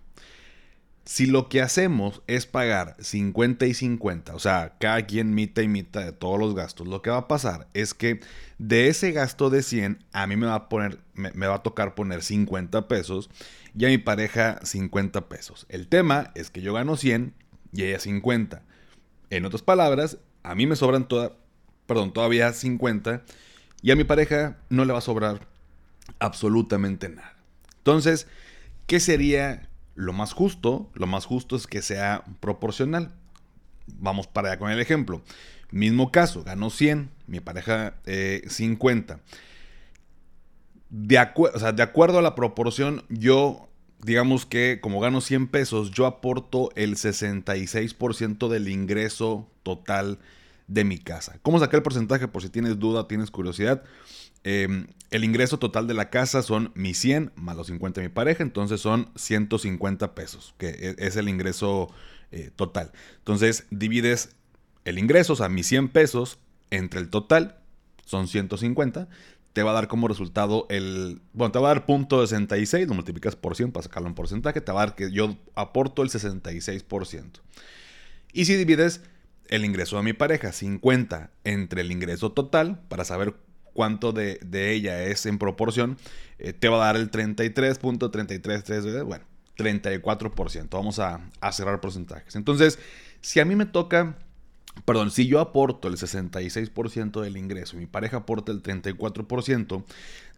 Si 1.04 1.26
lo 1.26 1.50
que 1.50 1.62
hacemos 1.62 2.22
es 2.28 2.46
pagar 2.46 2.96
50 3.00 3.66
y 3.66 3.74
50, 3.74 4.36
o 4.36 4.40
sea, 4.40 4.76
cada 4.80 5.06
quien 5.08 5.34
mitad 5.34 5.64
y 5.64 5.68
mitad 5.68 6.06
de 6.06 6.12
todos 6.12 6.40
los 6.40 6.54
gastos, 6.54 6.88
lo 6.88 7.02
que 7.02 7.10
va 7.10 7.18
a 7.18 7.28
pasar 7.28 7.68
es 7.74 7.96
que 7.96 8.20
de 8.60 8.88
ese 8.88 9.12
gasto 9.12 9.50
de 9.50 9.64
100, 9.64 10.06
a 10.14 10.28
mí 10.28 10.36
me 10.36 10.46
va 10.46 10.56
a, 10.56 10.70
poner, 10.70 11.00
me, 11.16 11.48
va 11.48 11.56
a 11.56 11.64
tocar 11.64 11.96
poner 11.96 12.22
50 12.22 12.88
pesos 12.88 13.32
y 13.76 13.86
a 13.86 13.90
mi 13.90 13.98
pareja 13.98 14.60
50 14.64 15.28
pesos. 15.28 15.66
El 15.70 15.88
tema 15.88 16.32
es 16.36 16.52
que 16.52 16.62
yo 16.62 16.74
gano 16.74 16.96
100 16.96 17.34
y 17.74 17.84
ella 17.84 18.00
50. 18.00 18.62
En 19.32 19.46
otras 19.46 19.64
palabras, 19.64 20.20
a 20.44 20.54
mí 20.54 20.68
me 20.68 20.76
sobran 20.76 21.08
toda, 21.08 21.34
perdón, 21.88 22.14
todavía 22.14 22.54
50 22.54 23.24
y 23.82 23.90
a 23.90 23.96
mi 23.96 24.04
pareja 24.04 24.58
no 24.70 24.86
le 24.86 24.94
va 24.94 25.00
a 25.00 25.02
sobrar 25.02 25.48
absolutamente 26.20 27.10
nada. 27.10 27.41
Entonces, 27.82 28.28
¿qué 28.86 29.00
sería 29.00 29.70
lo 29.96 30.14
más 30.14 30.34
justo? 30.34 30.92
Lo 30.94 31.08
más 31.08 31.26
justo 31.26 31.56
es 31.56 31.66
que 31.66 31.82
sea 31.82 32.24
proporcional. 32.40 33.12
Vamos 33.88 34.28
para 34.28 34.50
allá 34.50 34.60
con 34.60 34.70
el 34.70 34.80
ejemplo. 34.80 35.24
Mismo 35.72 36.12
caso, 36.12 36.44
ganó 36.44 36.70
100, 36.70 37.10
mi 37.26 37.40
pareja 37.40 37.96
50. 38.06 39.16
Eh, 39.16 39.20
de, 40.90 41.18
de 41.74 41.84
acuerdo 41.84 42.20
a 42.20 42.22
la 42.22 42.36
proporción, 42.36 43.04
yo, 43.10 43.68
digamos 44.04 44.46
que 44.46 44.80
como 44.80 45.00
gano 45.00 45.22
100 45.22 45.48
pesos, 45.48 45.90
yo 45.92 46.06
aporto 46.06 46.70
el 46.76 46.98
66% 46.98 48.48
del 48.48 48.68
ingreso 48.68 49.50
total 49.64 50.20
de 50.68 50.84
mi 50.84 51.00
casa. 51.00 51.40
¿Cómo 51.42 51.60
saqué 51.60 51.78
el 51.78 51.84
porcentaje? 51.84 52.28
Por 52.28 52.44
si 52.44 52.50
tienes 52.50 52.78
duda, 52.78 53.08
tienes 53.08 53.32
curiosidad. 53.32 53.84
Em, 54.44 54.88
el 55.12 55.24
ingreso 55.24 55.60
total 55.60 55.88
de 55.88 55.94
la 55.94 56.10
casa 56.10 56.42
son 56.42 56.72
mis 56.74 56.98
100 56.98 57.34
más 57.36 57.56
los 57.56 57.68
50 57.68 58.02
de 58.02 58.08
mi 58.08 58.14
pareja, 58.14 58.44
entonces 58.44 58.82
son 58.82 59.12
150 59.16 60.16
pesos, 60.16 60.56
que 60.58 60.70
e, 60.70 60.96
es 60.98 61.16
el 61.16 61.30
ingreso 61.30 61.90
eh, 62.32 62.50
total. 62.56 62.92
Entonces 63.18 63.66
divides 63.70 64.36
el 64.86 64.98
ingreso, 64.98 65.34
o 65.34 65.36
sea, 65.36 65.50
mis 65.50 65.68
100 65.68 65.90
pesos 65.90 66.40
entre 66.72 67.00
el 67.02 67.10
total, 67.10 67.58
son 68.06 68.28
150, 68.28 69.10
te 69.54 69.64
va 69.64 69.72
a 69.72 69.74
dar 69.74 69.88
como 69.88 70.08
resultado 70.08 70.66
el... 70.70 71.22
Bueno, 71.34 71.52
te 71.52 71.60
va 71.60 71.72
a 71.72 71.74
dar 71.74 71.86
punto 71.86 72.26
66, 72.26 72.88
lo 72.88 72.94
multiplicas 72.94 73.36
por 73.36 73.56
100 73.56 73.72
para 73.72 73.84
sacarlo 73.84 74.08
en 74.08 74.16
porcentaje, 74.16 74.62
te 74.62 74.72
va 74.72 74.82
a 74.82 74.86
dar 74.88 74.96
que 74.96 75.12
yo 75.12 75.38
aporto 75.56 76.04
el 76.04 76.10
66%. 76.10 77.42
Y 78.34 78.46
si 78.46 78.56
divides 78.56 79.02
el 79.50 79.66
ingreso 79.66 79.98
de 79.98 80.04
mi 80.04 80.14
pareja, 80.14 80.54
50, 80.54 81.32
entre 81.44 81.82
el 81.82 81.92
ingreso 81.92 82.32
total, 82.32 82.82
para 82.88 83.04
saber 83.04 83.36
cuánto 83.74 84.12
de, 84.12 84.40
ella 84.74 85.04
es 85.04 85.26
en 85.26 85.38
proporción, 85.38 85.98
eh, 86.40 86.54
te 86.54 86.68
va 86.70 86.78
a 86.78 86.86
dar 86.94 86.96
el 86.96 87.12
33.333, 87.12 89.06
bueno, 89.06 89.26
34%. 89.58 90.70
Vamos 90.72 91.00
a, 91.00 91.22
a 91.40 91.52
cerrar 91.52 91.82
porcentajes. 91.82 92.36
Entonces, 92.36 92.80
si 93.22 93.40
a 93.40 93.46
mí 93.46 93.56
me 93.56 93.66
toca 93.66 94.18
Perdón, 94.86 95.12
si 95.12 95.28
yo 95.28 95.40
aporto 95.40 95.88
el 95.88 95.96
66% 95.96 97.22
del 97.22 97.38
ingreso 97.38 97.76
y 97.76 97.80
mi 97.80 97.86
pareja 97.88 98.18
aporta 98.18 98.52
el 98.52 98.64
34%, 98.64 99.84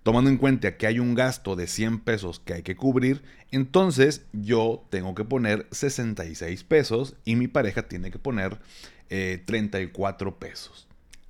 tomando 0.02 0.30
en 0.30 0.38
cuenta 0.38 0.76
que 0.76 0.88
hay 0.88 1.00
un 1.00 1.14
gasto 1.14 1.56
de 1.56 1.68
100 1.68 2.00
pesos 2.00 2.40
que 2.40 2.54
hay 2.54 2.64
que 2.64 2.76
cubrir, 2.76 3.24
entonces 3.52 4.26
yo 4.34 4.86
tengo 4.90 5.16
que 5.16 5.24
poner 5.24 5.68
66 5.72 6.64
pesos 6.64 7.16
y 7.24 7.36
mi 7.36 7.48
pareja 7.48 7.84
tiene 7.84 8.12
que 8.12 8.20
poner 8.20 8.60
34 9.08 10.30
eh, 10.30 10.36
pesos. 10.38 10.88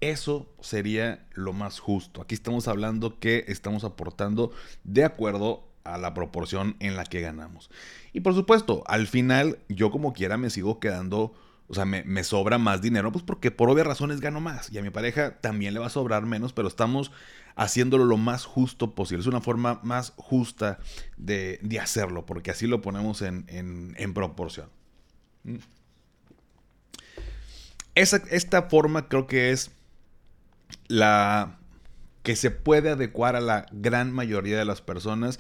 Eso 0.10 0.54
sería 0.60 1.26
lo 1.34 1.54
más 1.54 1.80
justo. 1.80 2.22
Aquí 2.22 2.36
estamos 2.36 2.68
hablando 2.68 3.22
que 3.22 3.46
estamos 3.48 3.86
aportando 3.86 4.52
de 4.84 5.06
acuerdo 5.06 5.66
a 5.86 5.98
la 5.98 6.14
proporción 6.14 6.76
en 6.82 6.98
la 6.98 7.06
que 7.06 7.22
ganamos. 7.22 7.70
Y 8.12 8.20
por 8.20 8.34
supuesto, 8.34 8.84
al 8.88 9.08
final 9.08 9.60
yo 9.70 9.92
como 9.92 10.12
quiera 10.12 10.36
me 10.38 10.50
sigo 10.50 10.82
quedando 10.82 11.34
o 11.70 11.74
sea, 11.74 11.86
me, 11.86 12.24
sobra 12.26 12.58
más 12.58 12.82
dinero, 12.82 13.14
pues 13.14 13.24
porque 13.24 13.50
por 13.50 13.70
obvias 13.70 13.88
razones 13.88 14.20
gano 14.20 14.42
más. 14.42 14.70
Y 14.74 14.78
a 14.78 14.82
mi 14.82 14.90
pareja 14.90 15.40
también 15.40 15.74
le 15.74 15.80
va 15.80 15.86
a 15.86 15.90
sobrar 15.90 16.26
menos, 16.26 16.52
pero 16.52 16.68
estamos 16.68 17.14
haciéndolo 17.56 18.04
lo 18.04 18.18
más 18.18 18.44
justo 18.44 18.96
posible. 18.96 19.22
Es 19.22 19.28
una 19.28 19.40
forma 19.40 19.80
más 19.84 20.12
justa 20.18 20.80
de, 21.16 21.60
hacerlo, 21.82 22.26
porque 22.26 22.52
así 22.52 22.68
lo 22.68 22.82
ponemos 22.82 23.22
en, 23.22 23.46
en, 23.48 24.14
proporción. 24.14 24.68
Mm. 25.46 25.60
esta 27.96 28.64
forma 28.64 29.08
creo 29.08 29.28
que 29.28 29.52
es 29.52 29.72
la 30.88 31.60
que 32.24 32.36
se 32.36 32.52
puede 32.52 32.90
adecuar 32.90 33.36
a 33.36 33.42
la 33.42 33.66
gran 33.72 34.12
mayoría 34.12 34.58
de 34.58 34.66
las 34.66 34.82
personas 34.82 35.40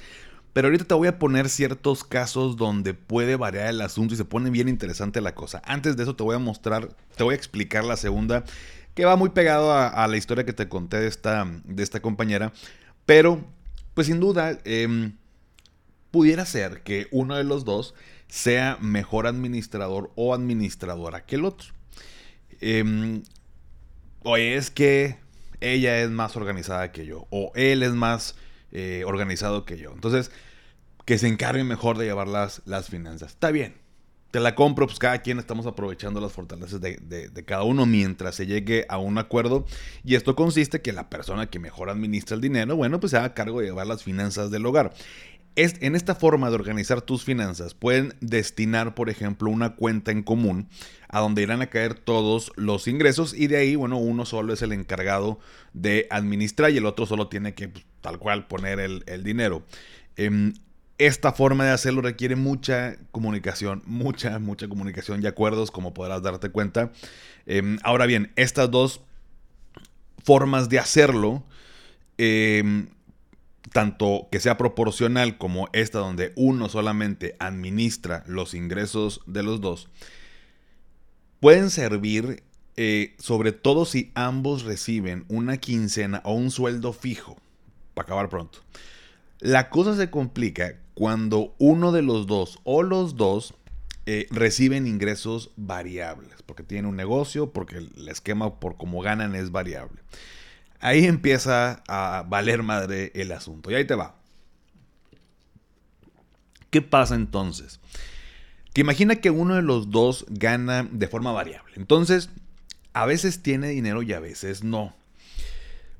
pero 0.53 0.67
ahorita 0.67 0.85
te 0.85 0.93
voy 0.93 1.07
a 1.07 1.17
poner 1.17 1.49
ciertos 1.49 2.03
casos 2.03 2.57
donde 2.57 2.93
puede 2.93 3.35
variar 3.35 3.67
el 3.67 3.81
asunto 3.81 4.13
y 4.13 4.17
se 4.17 4.25
pone 4.25 4.51
bien 4.51 4.69
interesante 4.69 5.19
la 5.19 5.33
cosa. 5.33 5.63
Antes 5.65 5.97
de 5.97 6.03
eso 6.03 6.15
te 6.15 6.23
voy 6.23 6.35
a 6.35 6.39
mostrar, 6.39 6.95
te 7.17 7.23
voy 7.23 7.33
a 7.33 7.37
explicar 7.37 7.83
la 7.83 7.97
segunda, 7.97 8.43
que 8.93 9.05
va 9.05 9.15
muy 9.15 9.29
pegado 9.29 9.73
a, 9.73 10.07
la 10.07 10.17
historia 10.17 10.45
que 10.45 10.53
te 10.53 10.69
conté 10.69 10.99
de 10.99 11.07
esta, 11.07 11.51
de 11.65 11.81
esta 11.81 12.01
compañera. 12.01 12.53
Pero, 13.07 13.43
pues 13.95 14.05
sin 14.05 14.19
duda, 14.19 14.59
em, 14.63 15.17
pudiera 16.11 16.45
ser 16.45 16.83
que 16.83 17.07
uno 17.09 17.35
de 17.35 17.43
los 17.43 17.65
dos 17.65 17.95
sea 18.27 18.77
mejor 18.79 19.25
administrador 19.25 20.11
o 20.15 20.35
administradora 20.35 21.25
que 21.25 21.35
el 21.35 21.45
otro. 21.45 21.73
Eh, 22.61 23.23
o 24.23 24.37
es 24.37 24.71
que 24.71 25.17
ella 25.61 26.01
es 26.01 26.09
más 26.09 26.35
organizada 26.35 26.91
que 26.91 27.05
yo, 27.05 27.27
o 27.29 27.51
él 27.55 27.83
es 27.83 27.93
más 27.93 28.35
eh, 28.71 29.03
organizado 29.05 29.65
que 29.65 29.77
yo. 29.77 29.91
Entonces, 29.93 30.31
que 31.05 31.17
se 31.17 31.27
encargue 31.27 31.63
mejor 31.63 31.97
de 31.97 32.05
llevar 32.05 32.27
las, 32.27 32.61
las 32.65 32.89
finanzas. 32.89 33.31
Está 33.31 33.51
bien, 33.51 33.75
te 34.33 34.39
la 34.39 34.55
compro, 34.55 34.87
pues 34.87 34.97
cada 34.97 35.19
quien 35.19 35.37
estamos 35.37 35.67
aprovechando 35.67 36.19
las 36.19 36.31
fortalezas 36.31 36.81
de, 36.81 37.43
cada 37.45 37.61
uno 37.61 37.85
mientras 37.85 38.33
se 38.33 38.47
llegue 38.47 38.83
a 38.89 38.97
un 38.97 39.19
acuerdo. 39.19 39.63
Y 40.03 40.15
esto 40.15 40.35
consiste 40.35 40.81
que 40.81 40.91
la 40.91 41.07
persona 41.07 41.51
que 41.51 41.59
mejor 41.59 41.91
administra 41.91 42.33
el 42.33 42.41
dinero, 42.41 42.75
bueno, 42.75 42.99
pues 42.99 43.11
se 43.11 43.17
haga 43.17 43.35
cargo 43.35 43.59
de 43.59 43.67
llevar 43.67 43.85
las 43.85 44.01
finanzas 44.01 44.49
del 44.49 44.65
hogar. 44.65 44.91
Es, 45.55 45.75
en 45.81 45.95
esta 45.95 46.15
forma 46.15 46.49
de 46.49 46.55
organizar 46.55 47.01
tus 47.01 47.23
finanzas, 47.23 47.73
pueden 47.75 48.15
destinar, 48.21 48.95
por 48.95 49.09
ejemplo, 49.09 49.49
una 49.49 49.75
cuenta 49.75 50.11
en 50.11 50.23
común 50.23 50.67
a 51.09 51.19
donde 51.19 51.43
irán 51.43 51.61
a 51.61 51.67
caer 51.67 51.93
todos 51.93 52.51
los 52.55 52.87
ingresos 52.87 53.35
y 53.35 53.45
de 53.47 53.57
ahí, 53.57 53.75
bueno, 53.75 53.97
uno 53.97 54.25
solo 54.25 54.53
es 54.53 54.63
el 54.63 54.71
encargado 54.71 55.39
de 55.73 56.07
administrar 56.09 56.71
y 56.71 56.77
el 56.77 56.87
otro 56.87 57.05
solo 57.05 57.27
tiene 57.27 57.53
que 57.53 57.67
pues, 57.67 57.85
tal 58.01 58.17
cual 58.17 58.47
poner 58.47 58.79
el, 58.79 59.23
dinero. 59.23 59.63
Em, 60.15 60.53
esta 60.97 61.31
forma 61.33 61.65
de 61.65 61.71
hacerlo 61.71 62.01
requiere 62.01 62.35
mucha 62.35 62.95
comunicación, 63.11 63.83
mucha, 63.85 64.39
mucha 64.39 64.67
comunicación 64.67 65.21
y 65.21 65.27
acuerdos, 65.27 65.69
como 65.69 65.93
podrás 65.93 66.23
darte 66.23 66.49
cuenta. 66.49 66.91
Em, 67.45 67.77
ahora 67.83 68.07
bien, 68.07 68.31
estas 68.35 68.71
dos 68.71 69.01
formas 70.23 70.69
de 70.69 70.79
hacerlo 70.79 71.43
em, 72.17 72.87
tanto 73.71 74.27
que 74.31 74.39
sea 74.39 74.57
proporcional 74.57 75.37
como 75.37 75.69
esta 75.73 75.99
donde 75.99 76.33
uno 76.35 76.69
solamente 76.69 77.35
administra 77.39 78.23
los 78.27 78.53
ingresos 78.53 79.21
de 79.25 79.43
los 79.43 79.61
dos, 79.61 79.89
pueden 81.39 81.69
servir 81.69 82.43
eh, 82.75 83.15
sobre 83.19 83.51
todo 83.51 83.85
si 83.85 84.11
ambos 84.15 84.63
reciben 84.63 85.25
una 85.27 85.57
quincena 85.57 86.21
o 86.25 86.33
un 86.33 86.49
sueldo 86.49 86.91
fijo, 86.91 87.37
para 87.93 88.05
acabar 88.05 88.29
pronto. 88.29 88.59
La 89.39 89.69
cosa 89.69 89.95
se 89.95 90.09
complica 90.09 90.79
cuando 90.93 91.53
uno 91.59 91.91
de 91.91 92.01
los 92.01 92.27
dos 92.27 92.59
o 92.63 92.81
los 92.81 93.15
dos 93.15 93.53
eh, 94.05 94.27
reciben 94.31 94.87
ingresos 94.87 95.51
variables, 95.55 96.41
porque 96.45 96.63
tienen 96.63 96.87
un 96.87 96.95
negocio, 96.95 97.51
porque 97.51 97.77
el 97.77 98.07
esquema 98.09 98.59
por 98.59 98.75
cómo 98.75 99.01
ganan 99.01 99.35
es 99.35 99.51
variable. 99.51 100.01
Ahí 100.83 101.05
empieza 101.05 101.81
a 101.87 102.25
valer 102.27 102.61
madre 102.61 103.13
el 103.15 103.31
asunto. 103.31 103.71
Y 103.71 103.75
ahí 103.75 103.85
te 103.85 103.95
va. 103.95 104.17
¿Qué 106.71 106.81
pasa 106.81 107.15
entonces? 107.15 107.79
Que 108.73 108.81
imagina 108.81 109.15
que 109.15 109.29
uno 109.29 109.55
de 109.55 109.61
los 109.61 109.91
dos 109.91 110.25
gana 110.27 110.85
de 110.91 111.07
forma 111.07 111.31
variable. 111.31 111.71
Entonces, 111.77 112.31
a 112.91 113.05
veces 113.05 113.41
tiene 113.41 113.69
dinero 113.69 114.01
y 114.01 114.11
a 114.11 114.19
veces 114.19 114.65
no. 114.65 114.93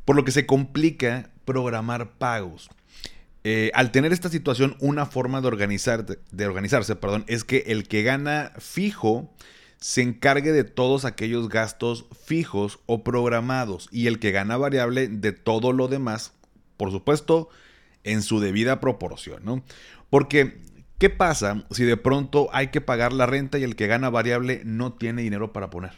Por 0.03 0.17
lo 0.17 0.25
que 0.25 0.31
se 0.31 0.45
complica 0.45 1.29
programar 1.45 2.17
pagos. 2.17 2.69
Eh, 3.45 3.71
al 3.75 3.91
tener 3.91 4.11
esta 4.11 4.27
situación, 4.27 4.75
una 4.81 5.05
forma 5.05 5.39
de, 5.39 5.47
organizar, 5.47 6.05
de 6.05 6.45
organizarse 6.45 6.97
perdón, 6.97 7.23
es 7.27 7.45
que 7.45 7.63
el 7.67 7.87
que 7.87 8.03
gana 8.03 8.51
fijo 8.57 9.33
se 9.83 10.01
encargue 10.01 10.53
de 10.53 10.63
todos 10.63 11.03
aquellos 11.03 11.49
gastos 11.49 12.05
fijos 12.23 12.79
o 12.85 13.03
programados 13.03 13.89
y 13.91 14.07
el 14.07 14.17
que 14.17 14.31
gana 14.31 14.55
variable 14.55 15.09
de 15.09 15.33
todo 15.33 15.73
lo 15.73 15.89
demás, 15.89 16.31
por 16.77 16.89
supuesto, 16.91 17.49
en 18.05 18.21
su 18.21 18.39
debida 18.39 18.79
proporción, 18.79 19.43
¿no? 19.43 19.61
Porque, 20.09 20.61
¿qué 20.99 21.09
pasa 21.09 21.65
si 21.69 21.83
de 21.83 21.97
pronto 21.97 22.47
hay 22.53 22.67
que 22.67 22.79
pagar 22.79 23.11
la 23.11 23.25
renta 23.25 23.59
y 23.59 23.63
el 23.63 23.75
que 23.75 23.87
gana 23.87 24.09
variable 24.09 24.61
no 24.63 24.93
tiene 24.93 25.21
dinero 25.21 25.51
para 25.51 25.69
poner? 25.69 25.91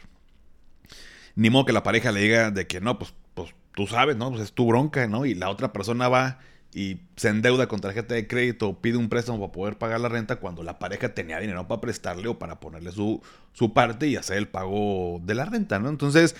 Ni 1.36 1.48
modo 1.50 1.66
que 1.66 1.72
la 1.72 1.84
pareja 1.84 2.10
le 2.10 2.22
diga 2.22 2.50
de 2.50 2.66
que 2.66 2.80
no, 2.80 2.98
pues, 2.98 3.14
pues 3.34 3.54
tú 3.76 3.86
sabes, 3.86 4.16
¿no? 4.16 4.30
Pues 4.30 4.42
es 4.42 4.52
tu 4.52 4.66
bronca, 4.66 5.06
¿no? 5.06 5.26
Y 5.26 5.36
la 5.36 5.48
otra 5.48 5.72
persona 5.72 6.08
va 6.08 6.40
y 6.76 6.98
se 7.16 7.30
endeuda 7.30 7.68
con 7.68 7.80
tarjeta 7.80 8.14
de 8.14 8.26
crédito 8.26 8.78
pide 8.78 8.98
un 8.98 9.08
préstamo 9.08 9.40
para 9.40 9.52
poder 9.52 9.78
pagar 9.78 9.98
la 9.98 10.10
renta 10.10 10.36
cuando 10.36 10.62
la 10.62 10.78
pareja 10.78 11.14
tenía 11.14 11.40
dinero 11.40 11.66
para 11.66 11.80
prestarle 11.80 12.28
o 12.28 12.38
para 12.38 12.60
ponerle 12.60 12.92
su, 12.92 13.22
su 13.54 13.72
parte 13.72 14.08
y 14.08 14.16
hacer 14.16 14.36
el 14.36 14.46
pago 14.46 15.18
de 15.24 15.34
la 15.34 15.46
renta, 15.46 15.78
¿no? 15.78 15.88
Entonces, 15.88 16.36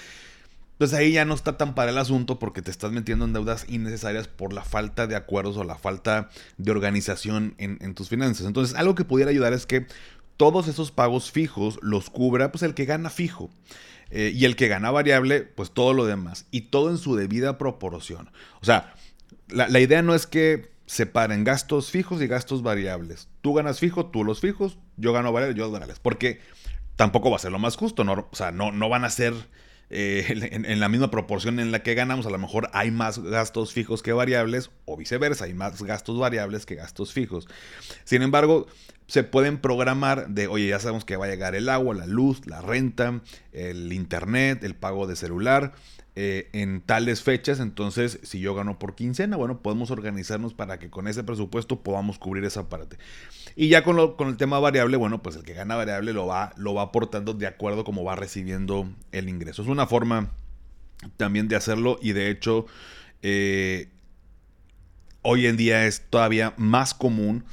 pues 0.77 0.93
ahí 0.93 1.13
ya 1.13 1.25
no 1.25 1.33
está 1.33 1.57
tan 1.57 1.75
para 1.75 1.91
el 1.91 1.97
asunto 1.97 2.39
porque 2.39 2.61
te 2.61 2.71
estás 2.71 2.93
metiendo 2.93 3.25
en 3.25 3.33
deudas 3.33 3.65
innecesarias 3.71 4.29
por 4.29 4.53
la 4.53 4.63
falta 4.63 5.07
de 5.07 5.17
acuerdos 5.17 5.57
o 5.57 5.65
la 5.65 5.77
falta 5.77 6.29
de 6.59 6.71
organización 6.71 7.55
en, 7.57 7.95
tus 7.95 8.11
finanzas. 8.11 8.47
Entonces, 8.47 8.77
algo 8.77 8.95
que 8.95 9.07
pudiera 9.07 9.31
ayudar 9.31 9.55
es 9.55 9.65
que 9.65 9.87
todos 10.37 10.69
esos 10.69 10.91
pagos 10.91 11.31
fijos 11.31 11.79
los 11.81 12.11
cubra 12.11 12.53
pues 12.53 12.63
el 12.63 12.75
que 12.75 12.85
gana 12.85 13.09
fijo. 13.09 13.49
Eh, 14.11 14.33
y 14.35 14.45
el 14.45 14.55
que 14.55 14.69
gana 14.69 14.91
variable, 14.91 15.41
pues 15.41 15.71
todo 15.71 15.95
lo 15.95 16.05
demás. 16.05 16.45
Y 16.51 16.61
todo 16.61 16.91
en 16.91 16.99
su 16.99 17.17
debida 17.17 17.57
proporción. 17.57 18.31
O 18.61 18.65
sea, 18.67 18.95
la, 19.49 19.81
idea 19.81 20.03
no 20.03 20.15
es 20.15 20.27
que 20.27 20.71
separen 20.87 21.45
gastos 21.45 21.91
fijos 21.91 22.23
y 22.23 22.27
gastos 22.27 22.63
variables. 22.63 23.29
Tú 23.41 23.55
ganas 23.55 23.81
fijo, 23.81 24.07
tú 24.07 24.25
los 24.25 24.41
fijos, 24.41 24.79
yo 24.97 25.13
gano 25.13 25.33
variables, 25.33 25.57
yo 25.57 25.65
los 25.65 25.73
variables. 25.73 25.99
Porque 25.99 26.41
tampoco 26.97 27.31
va 27.31 27.37
a 27.37 27.41
ser 27.41 27.53
lo 27.53 27.59
más 27.59 27.77
justo, 27.77 28.05
¿no? 28.05 28.29
O 28.31 28.37
sea, 28.37 28.53
no, 28.53 28.73
no 28.73 28.89
van 28.89 29.05
a 29.05 29.11
ser 29.11 29.35
eh, 29.89 30.25
en, 30.53 30.81
la 30.81 30.89
misma 30.89 31.11
proporción 31.11 31.61
en 31.61 31.71
la 31.71 31.83
que 31.83 31.95
ganamos. 31.95 32.27
A 32.27 32.31
lo 32.31 32.39
mejor 32.39 32.71
hay 32.73 32.91
más 32.91 33.19
gastos 33.19 33.73
fijos 33.73 34.03
que 34.03 34.13
variables, 34.13 34.71
o 34.85 34.97
viceversa, 34.97 35.45
hay 35.45 35.55
más 35.55 35.83
gastos 35.83 36.19
variables 36.19 36.67
que 36.67 36.75
gastos 36.75 37.13
fijos. 37.13 37.47
Sin 38.05 38.23
embargo, 38.23 38.67
se 39.07 39.23
pueden 39.23 39.59
programar 39.59 40.29
de, 40.29 40.49
oye, 40.49 40.69
ya 40.69 40.81
sabemos 40.81 41.05
que 41.05 41.17
va 41.17 41.27
a 41.27 41.29
llegar 41.29 41.55
el 41.55 41.69
agua, 41.69 41.95
la 41.95 42.07
luz, 42.07 42.47
la 42.47 42.61
renta, 42.61 43.21
el 43.53 43.93
internet, 43.93 44.65
el 44.65 44.75
pago 44.75 45.07
de 45.07 45.15
celular. 45.15 45.75
Eh, 46.19 46.49
en 46.55 46.81
tales 46.81 47.23
fechas, 47.23 47.61
entonces 47.61 48.19
si 48.23 48.41
yo 48.41 48.55
gano 48.55 48.79
por 48.79 48.95
quincena, 48.95 49.37
bueno, 49.37 49.61
podemos 49.61 49.91
organizarnos 49.91 50.55
para 50.55 50.79
que 50.79 50.89
con 50.89 51.09
ese 51.09 51.23
presupuesto 51.23 51.83
podamos 51.83 52.19
cubrir 52.19 52.45
esa 52.45 52.71
parte. 52.71 52.97
Y 53.55 53.69
ya 53.69 53.85
con, 53.85 53.97
lo, 53.97 54.17
con 54.17 54.29
el 54.29 54.39
tema 54.39 54.59
variable, 54.59 54.97
bueno, 54.97 55.23
pues 55.23 55.37
el 55.37 55.43
que 55.43 55.53
gana 55.53 55.77
variable 55.77 56.15
lo 56.15 56.27
va, 56.27 56.55
lo 56.57 56.73
va 56.73 56.83
aportando 56.83 57.35
de 57.35 57.47
acuerdo 57.47 57.85
como 57.85 58.03
va 58.03 58.17
recibiendo 58.17 58.91
el 59.13 59.29
ingreso. 59.29 59.61
Es 59.61 59.69
una 59.69 59.87
forma 59.87 60.33
también 61.19 61.49
de 61.49 61.57
hacerlo 61.57 61.99
y 62.01 62.13
de 62.13 62.31
hecho... 62.31 62.67
Eh, 63.23 63.91
hoy 65.29 65.47
en 65.47 65.57
día 65.57 65.87
es 65.87 66.03
todavía 66.09 66.55
más 66.57 66.95
común 66.95 67.45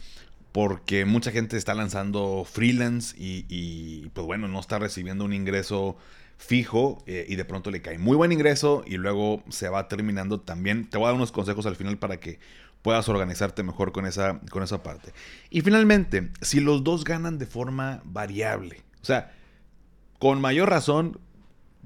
porque 0.52 1.06
mucha 1.06 1.32
gente 1.32 1.58
está 1.58 1.74
lanzando 1.74 2.46
freelance 2.46 3.16
y, 3.18 4.10
pues 4.14 4.28
bueno, 4.28 4.48
no 4.48 4.60
está 4.60 4.78
recibiendo 4.78 5.26
un 5.26 5.34
ingreso 5.34 5.98
fijo 6.38 7.04
eh, 7.08 7.26
y 7.28 7.36
de 7.36 7.46
pronto 7.46 7.72
le 7.72 7.82
cae 7.82 7.98
muy 7.98 8.16
buen 8.16 8.32
ingreso 8.32 8.84
y 8.86 8.98
luego 8.98 9.44
se 9.50 9.70
va 9.70 9.88
terminando 9.88 10.42
también. 10.42 10.90
Te 10.90 10.98
voy 10.98 11.06
a 11.06 11.08
dar 11.10 11.16
unos 11.16 11.32
consejos 11.32 11.66
al 11.66 11.76
final 11.76 11.98
para 11.98 12.20
que 12.20 12.40
puedas 12.82 13.08
organizarte 13.10 13.64
mejor 13.64 13.92
con 13.92 14.06
esa, 14.06 14.40
con 14.50 14.62
esa 14.62 14.84
parte. 14.84 15.14
Y 15.50 15.62
finalmente, 15.62 16.30
si 16.42 16.60
los 16.60 16.84
dos 16.84 17.04
ganan 17.06 17.40
de 17.40 17.46
forma 17.46 18.02
variable, 18.04 18.84
o 19.02 19.06
sea, 19.06 19.32
con 20.20 20.40
mayor 20.42 20.70
razón, 20.70 21.20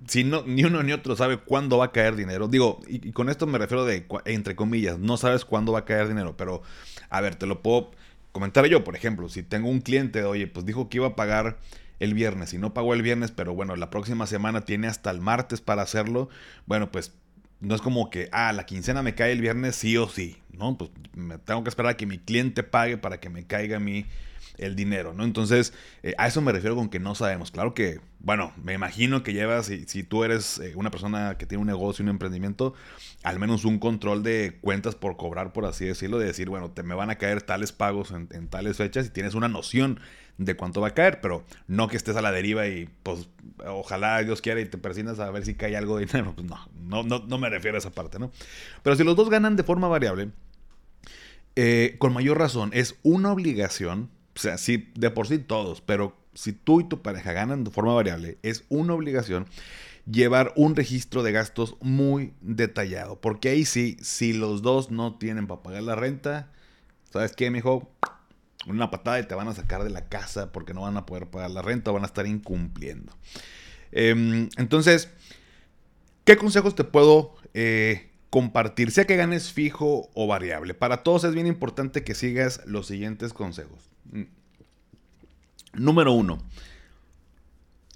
si 0.07 0.23
no, 0.23 0.43
ni 0.45 0.63
uno 0.63 0.83
ni 0.83 0.91
otro 0.91 1.15
sabe 1.15 1.37
cuándo 1.37 1.77
va 1.77 1.85
a 1.85 1.91
caer 1.91 2.15
dinero, 2.15 2.47
digo, 2.47 2.79
y, 2.87 3.11
con 3.11 3.29
esto 3.29 3.47
me 3.47 3.57
refiero 3.57 3.85
de, 3.85 4.05
entre 4.25 4.55
comillas, 4.55 4.99
no 4.99 5.17
sabes 5.17 5.45
cuándo 5.45 5.71
va 5.71 5.79
a 5.79 5.85
caer 5.85 6.07
dinero, 6.07 6.35
pero 6.35 6.61
a 7.09 7.21
ver, 7.21 7.35
te 7.35 7.45
lo 7.45 7.61
puedo 7.61 7.91
comentar 8.31 8.65
yo, 8.65 8.83
por 8.83 8.95
ejemplo, 8.95 9.29
si 9.29 9.43
tengo 9.43 9.69
un 9.69 9.81
cliente, 9.81 10.23
oye, 10.23 10.47
pues 10.47 10.65
dijo 10.65 10.89
que 10.89 10.97
iba 10.97 11.07
a 11.07 11.15
pagar 11.15 11.57
el 11.99 12.13
viernes 12.13 12.53
y 12.53 12.57
no 12.57 12.73
pagó 12.73 12.93
el 12.93 13.01
viernes, 13.01 13.31
pero 13.31 13.53
bueno, 13.53 13.75
la 13.75 13.89
próxima 13.89 14.27
semana 14.27 14.61
tiene 14.61 14.87
hasta 14.87 15.11
el 15.11 15.21
martes 15.21 15.61
para 15.61 15.81
hacerlo, 15.81 16.29
bueno, 16.65 16.91
pues 16.91 17.13
no 17.59 17.75
es 17.75 17.81
como 17.81 18.09
que, 18.09 18.29
ah, 18.31 18.53
la 18.53 18.65
quincena 18.65 19.01
me 19.01 19.15
cae 19.15 19.31
el 19.31 19.41
viernes 19.41 19.75
sí 19.75 19.97
o 19.97 20.07
sí, 20.07 20.37
¿no? 20.51 20.77
Pues 20.77 20.91
me 21.15 21.37
tengo 21.39 21.63
que 21.63 21.69
esperar 21.69 21.93
a 21.93 21.97
que 21.97 22.05
mi 22.05 22.19
cliente 22.19 22.63
pague 22.63 22.97
para 22.97 23.19
que 23.19 23.29
me 23.29 23.45
caiga 23.45 23.77
a 23.77 23.79
mí 23.79 24.05
el 24.57 24.75
dinero, 24.75 25.13
¿no? 25.13 25.23
Entonces, 25.23 25.73
eh, 26.03 26.13
a 26.17 26.27
eso 26.27 26.41
me 26.41 26.51
refiero 26.51 26.75
con 26.75 26.89
que 26.89 26.99
no 26.99 27.15
sabemos. 27.15 27.51
Claro 27.51 27.73
que, 27.73 27.99
bueno, 28.19 28.53
me 28.63 28.73
imagino 28.73 29.23
que 29.23 29.33
llevas, 29.33 29.67
si, 29.67 29.85
si 29.85 30.03
tú 30.03 30.23
eres 30.23 30.59
eh, 30.59 30.73
una 30.75 30.91
persona 30.91 31.37
que 31.37 31.45
tiene 31.45 31.61
un 31.61 31.67
negocio, 31.67 32.03
un 32.03 32.09
emprendimiento, 32.09 32.73
al 33.23 33.39
menos 33.39 33.65
un 33.65 33.79
control 33.79 34.23
de 34.23 34.57
cuentas 34.61 34.95
por 34.95 35.17
cobrar, 35.17 35.53
por 35.53 35.65
así 35.65 35.85
decirlo, 35.85 36.17
de 36.19 36.25
decir, 36.25 36.49
bueno, 36.49 36.71
te 36.71 36.83
me 36.83 36.95
van 36.95 37.09
a 37.09 37.17
caer 37.17 37.41
tales 37.41 37.71
pagos 37.71 38.11
en 38.11 38.47
tales 38.47 38.77
fechas 38.77 39.07
y 39.07 39.09
tienes 39.09 39.35
una 39.35 39.47
noción 39.47 39.99
de 40.37 40.55
cuánto 40.55 40.81
va 40.81 40.89
a 40.89 40.93
caer, 40.93 41.19
pero 41.21 41.43
no 41.67 41.87
que 41.87 41.97
estés 41.97 42.15
a 42.15 42.21
la 42.21 42.31
deriva 42.31 42.67
y 42.67 42.89
pues 43.03 43.29
ojalá 43.65 44.21
Dios 44.23 44.41
quiera 44.41 44.61
y 44.61 44.65
te 44.65 44.77
persinas 44.77 45.19
a 45.19 45.31
ver 45.31 45.45
si 45.45 45.55
cae 45.55 45.75
algo 45.75 45.97
de 45.97 46.05
dinero. 46.05 46.33
Pues 46.35 46.47
no, 46.47 46.57
no, 46.75 47.03
no, 47.03 47.25
no 47.27 47.37
me 47.37 47.49
refiero 47.49 47.75
a 47.75 47.79
esa 47.79 47.91
parte, 47.91 48.19
¿no? 48.19 48.31
Pero 48.83 48.95
si 48.95 49.03
los 49.03 49.15
dos 49.15 49.29
ganan 49.29 49.55
de 49.55 49.63
forma 49.63 49.87
variable, 49.87 50.29
eh, 51.55 51.95
con 51.97 52.13
mayor 52.13 52.37
razón, 52.37 52.69
es 52.73 52.95
una 53.03 53.31
obligación, 53.31 54.09
o 54.35 54.39
sea, 54.39 54.57
sí, 54.57 54.91
de 54.95 55.09
por 55.09 55.27
sí 55.27 55.39
todos, 55.39 55.81
pero 55.81 56.15
si 56.33 56.53
tú 56.53 56.81
y 56.81 56.83
tu 56.87 57.01
pareja 57.01 57.33
ganan 57.33 57.63
de 57.63 57.71
forma 57.71 57.95
variable, 57.95 58.37
es 58.43 58.63
una 58.69 58.93
obligación 58.93 59.47
llevar 60.09 60.53
un 60.55 60.75
registro 60.75 61.23
de 61.23 61.31
gastos 61.31 61.75
muy 61.81 62.33
detallado. 62.41 63.19
Porque 63.19 63.49
ahí 63.49 63.65
sí, 63.65 63.97
si 64.01 64.33
los 64.33 64.61
dos 64.61 64.91
no 64.91 65.15
tienen 65.15 65.47
para 65.47 65.63
pagar 65.63 65.83
la 65.83 65.95
renta, 65.95 66.51
¿sabes 67.11 67.33
qué, 67.35 67.49
mijo? 67.49 67.91
Una 68.67 68.91
patada 68.91 69.19
y 69.19 69.27
te 69.27 69.35
van 69.35 69.47
a 69.47 69.53
sacar 69.53 69.83
de 69.83 69.89
la 69.89 70.07
casa 70.07 70.51
porque 70.51 70.73
no 70.73 70.81
van 70.81 70.97
a 70.97 71.05
poder 71.05 71.27
pagar 71.27 71.51
la 71.51 71.61
renta 71.61 71.91
o 71.91 71.93
van 71.93 72.03
a 72.03 72.07
estar 72.07 72.27
incumpliendo. 72.27 73.13
Em, 73.91 74.49
entonces, 74.57 75.09
¿qué 76.25 76.37
consejos 76.37 76.75
te 76.75 76.83
puedo 76.83 77.35
eh, 77.53 78.09
compartir? 78.29 78.91
Sea 78.91 79.05
que 79.05 79.15
ganes 79.15 79.51
fijo 79.51 80.09
o 80.13 80.27
variable. 80.27 80.73
Para 80.73 81.03
todos 81.03 81.23
es 81.23 81.33
bien 81.33 81.47
importante 81.47 82.03
que 82.03 82.15
sigas 82.15 82.61
los 82.65 82.87
siguientes 82.87 83.33
consejos. 83.33 83.89
Número 85.73 86.11
uno, 86.11 86.39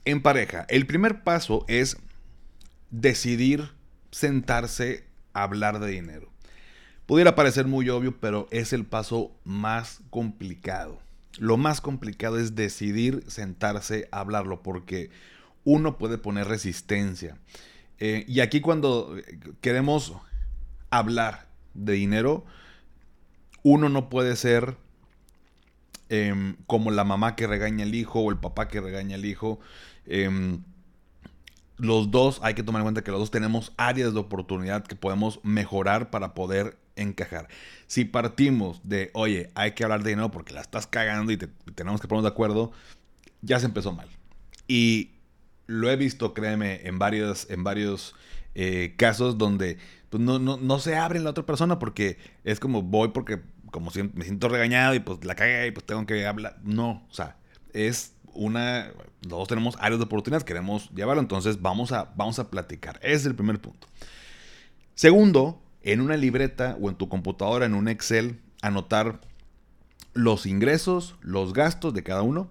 en 0.05 0.21
pareja, 0.21 0.65
el 0.69 0.87
primer 0.87 1.23
paso 1.23 1.65
es 1.67 1.97
decidir 2.89 3.71
sentarse 4.11 5.05
a 5.33 5.43
hablar 5.43 5.79
de 5.79 5.89
dinero. 5.91 6.30
Pudiera 7.11 7.35
parecer 7.35 7.67
muy 7.67 7.89
obvio, 7.89 8.17
pero 8.21 8.47
es 8.51 8.71
el 8.71 8.85
paso 8.85 9.35
más 9.43 9.99
complicado. 10.09 11.01
Lo 11.39 11.57
más 11.57 11.81
complicado 11.81 12.39
es 12.39 12.55
decidir 12.55 13.25
sentarse 13.27 14.07
a 14.13 14.21
hablarlo, 14.21 14.63
porque 14.63 15.09
uno 15.65 15.97
puede 15.97 16.17
poner 16.17 16.47
resistencia. 16.47 17.37
Eh, 18.00 18.24
y 18.29 18.39
aquí 18.39 18.61
cuando 18.61 19.13
queremos 19.59 20.13
hablar 20.89 21.50
de 21.74 21.91
dinero, 21.91 22.45
uno 23.61 23.89
no 23.89 24.07
puede 24.07 24.37
ser 24.37 24.77
em, 26.07 26.55
como 26.65 26.91
la 26.91 27.03
mamá 27.03 27.35
que 27.35 27.45
regaña 27.45 27.83
al 27.83 27.93
hijo 27.93 28.21
o 28.21 28.31
el 28.31 28.37
papá 28.37 28.69
que 28.69 28.79
regaña 28.79 29.15
al 29.15 29.25
hijo. 29.25 29.59
Em, 30.05 30.63
los 31.75 32.09
dos, 32.09 32.39
hay 32.41 32.53
que 32.53 32.63
tomar 32.63 32.79
en 32.79 32.85
cuenta 32.85 33.03
que 33.03 33.11
los 33.11 33.19
dos 33.19 33.31
tenemos 33.31 33.74
áreas 33.75 34.13
de 34.13 34.19
oportunidad 34.21 34.85
que 34.85 34.95
podemos 34.95 35.41
mejorar 35.43 36.09
para 36.09 36.33
poder 36.33 36.79
encajar. 37.01 37.48
Si 37.87 38.05
partimos 38.05 38.81
de, 38.83 39.11
oye, 39.14 39.50
hay 39.55 39.72
que 39.72 39.83
hablar 39.83 40.03
de 40.03 40.09
dinero 40.11 40.31
porque 40.31 40.53
la 40.53 40.61
estás 40.61 40.87
cagando 40.87 41.31
y 41.31 41.37
tenemos 41.37 42.01
que 42.01 42.07
ponernos 42.07 42.29
de 42.29 42.33
acuerdo, 42.33 42.72
ya 43.42 43.59
se 43.59 43.66
empezó 43.66 43.94
mal. 43.94 44.07
Y 44.68 45.11
lo 45.68 45.90
he 45.90 45.96
visto, 45.96 46.33
créeme, 46.33 46.81
en 46.87 47.00
varios, 47.00 47.50
en 47.50 47.64
varios 47.64 48.16
eh, 48.55 48.94
casos 48.98 49.37
donde 49.37 49.77
pues, 50.09 50.22
no, 50.22 50.40
no, 50.40 50.79
se 50.79 50.98
abre 50.98 51.20
la 51.20 51.29
otra 51.29 51.46
persona 51.46 51.79
porque 51.79 52.18
es 52.44 52.59
como 52.59 52.81
voy 52.81 53.09
porque 53.09 53.42
como 53.72 53.90
me 54.14 54.25
siento 54.25 54.50
regañado 54.50 54.94
y 54.94 55.00
pues 55.00 55.24
la 55.24 55.35
cagué 55.35 55.68
y 55.68 55.72
pues 55.72 55.85
tengo 55.85 56.05
que 56.05 56.27
hablar. 56.27 56.59
No, 56.64 57.05
o 57.09 57.14
sea, 57.14 57.37
es 57.74 58.14
una, 58.33 58.92
todos 59.27 59.48
tenemos 59.48 59.77
áreas 59.79 60.00
de 60.00 60.05
oportunidad, 60.05 60.44
queremos 60.44 60.90
llevarlo, 60.92 61.22
entonces 61.22 61.61
vamos 61.61 61.92
a, 61.94 62.11
vamos 62.16 62.40
a 62.40 62.50
platicar. 62.50 63.00
Ese 63.01 63.16
es 63.16 63.25
el 63.25 63.35
primer 63.35 63.59
punto. 63.59 63.87
Segundo, 64.96 65.61
en 65.83 66.01
una 66.01 66.17
libreta 66.17 66.77
o 66.79 66.89
en 66.89 66.96
tu 66.96 67.09
computadora, 67.09 67.65
en 67.65 67.74
un 67.74 67.87
Excel, 67.87 68.39
anotar 68.61 69.22
los 70.13 70.46
ingresos, 70.46 71.15
los 71.22 71.53
gastos 71.53 71.94
de 71.94 72.03
cada 72.03 72.22
uno, 72.22 72.50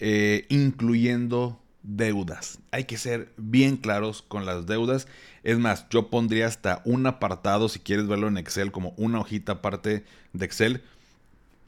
eh, 0.00 0.46
incluyendo 0.48 1.60
deudas. 1.82 2.58
Hay 2.72 2.84
que 2.84 2.98
ser 2.98 3.32
bien 3.36 3.76
claros 3.76 4.22
con 4.22 4.44
las 4.44 4.66
deudas. 4.66 5.06
Es 5.44 5.58
más, 5.58 5.86
yo 5.90 6.10
pondría 6.10 6.46
hasta 6.46 6.82
un 6.84 7.06
apartado, 7.06 7.68
si 7.68 7.78
quieres 7.78 8.06
verlo 8.06 8.28
en 8.28 8.38
Excel, 8.38 8.72
como 8.72 8.94
una 8.96 9.20
hojita 9.20 9.52
aparte 9.52 10.04
de 10.32 10.44
Excel, 10.44 10.82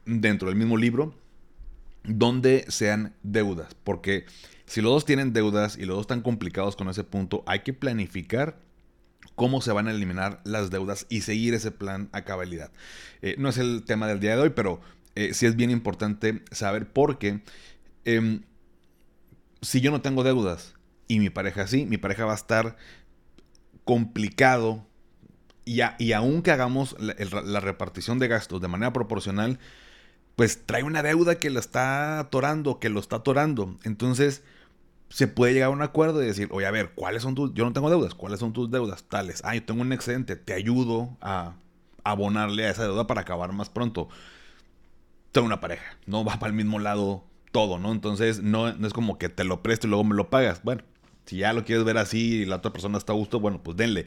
dentro 0.05 0.49
del 0.49 0.57
mismo 0.57 0.77
libro, 0.77 1.13
donde 2.03 2.65
sean 2.67 3.13
deudas. 3.23 3.75
Porque 3.83 4.25
si 4.65 4.81
los 4.81 4.91
dos 4.91 5.05
tienen 5.05 5.31
deudas 5.31 5.77
y 5.77 5.85
los 5.85 5.95
dos 5.95 6.03
están 6.03 6.21
complicados 6.21 6.75
con 6.75 6.89
ese 6.89 7.03
punto, 7.03 7.43
hay 7.45 7.61
que 7.61 7.73
planificar 7.73 8.57
cómo 9.35 9.61
se 9.61 9.71
van 9.71 9.87
a 9.87 9.91
eliminar 9.91 10.41
las 10.43 10.69
deudas 10.69 11.05
y 11.09 11.21
seguir 11.21 11.53
ese 11.53 11.71
plan 11.71 12.09
a 12.11 12.23
cabalidad. 12.23 12.71
Eh, 13.21 13.35
no 13.37 13.49
es 13.49 13.57
el 13.57 13.83
tema 13.85 14.07
del 14.07 14.19
día 14.19 14.35
de 14.35 14.41
hoy, 14.41 14.49
pero 14.49 14.81
eh, 15.15 15.33
sí 15.33 15.45
es 15.45 15.55
bien 15.55 15.71
importante 15.71 16.43
saber 16.51 16.91
por 16.91 17.17
qué. 17.17 17.41
Em, 18.05 18.43
si 19.61 19.81
yo 19.81 19.91
no 19.91 20.01
tengo 20.01 20.23
deudas 20.23 20.75
y 21.07 21.19
mi 21.19 21.29
pareja 21.29 21.67
sí, 21.67 21.85
mi 21.85 21.97
pareja 21.97 22.25
va 22.25 22.33
a 22.33 22.35
estar 22.35 22.77
complicado 23.83 24.85
y, 25.65 25.81
y 25.99 26.13
aunque 26.13 26.51
hagamos 26.51 26.95
la, 26.99 27.59
repartición 27.59 28.19
de 28.19 28.27
gastos 28.27 28.61
de 28.61 28.67
manera 28.67 28.93
proporcional, 28.93 29.59
pues 30.35 30.65
trae 30.65 30.83
una 30.83 31.03
deuda 31.03 31.35
que 31.35 31.49
lo 31.49 31.59
está 31.59 32.19
atorando, 32.19 32.79
que 32.79 32.89
lo 32.89 32.99
está 32.99 33.17
atorando. 33.17 33.77
Entonces, 33.83 34.43
se 35.09 35.27
puede 35.27 35.53
llegar 35.53 35.67
a 35.67 35.73
un 35.73 35.81
acuerdo 35.81 36.21
y 36.23 36.27
decir, 36.27 36.47
oye, 36.51 36.65
a 36.65 36.71
ver, 36.71 36.91
¿cuáles 36.95 37.23
son 37.23 37.35
tus, 37.35 37.53
yo 37.53 37.65
no 37.65 37.73
tengo 37.73 37.89
deudas, 37.89 38.13
¿cuáles 38.13 38.39
son 38.39 38.53
tus 38.53 38.69
deudas? 38.69 39.03
Tales, 39.03 39.41
ah, 39.43 39.55
yo 39.55 39.63
tengo 39.63 39.81
un 39.81 39.91
excedente, 39.91 40.35
te 40.35 40.53
ayudo 40.53 41.17
a 41.21 41.55
abonarle 42.03 42.65
a 42.65 42.69
esa 42.69 42.83
deuda 42.83 43.07
para 43.07 43.21
acabar 43.21 43.51
más 43.51 43.69
pronto. 43.69 44.09
Tengo 45.31 45.47
una 45.47 45.59
pareja, 45.59 45.97
no 46.05 46.23
va 46.23 46.39
para 46.39 46.51
el 46.51 46.55
mismo 46.55 46.79
lado 46.79 47.23
todo, 47.51 47.79
¿no? 47.79 47.91
Entonces, 47.91 48.41
no, 48.41 48.73
no 48.73 48.87
es 48.87 48.93
como 48.93 49.17
que 49.17 49.29
te 49.29 49.43
lo 49.43 49.61
presto 49.63 49.87
y 49.87 49.89
luego 49.89 50.03
me 50.03 50.15
lo 50.15 50.29
pagas. 50.29 50.63
Bueno, 50.63 50.83
si 51.25 51.37
ya 51.37 51.53
lo 51.53 51.65
quieres 51.65 51.85
ver 51.85 51.97
así 51.97 52.41
y 52.41 52.45
la 52.45 52.57
otra 52.57 52.71
persona 52.71 52.97
está 52.97 53.13
a 53.13 53.15
gusto, 53.15 53.39
bueno, 53.39 53.61
pues 53.61 53.77
denle. 53.77 54.05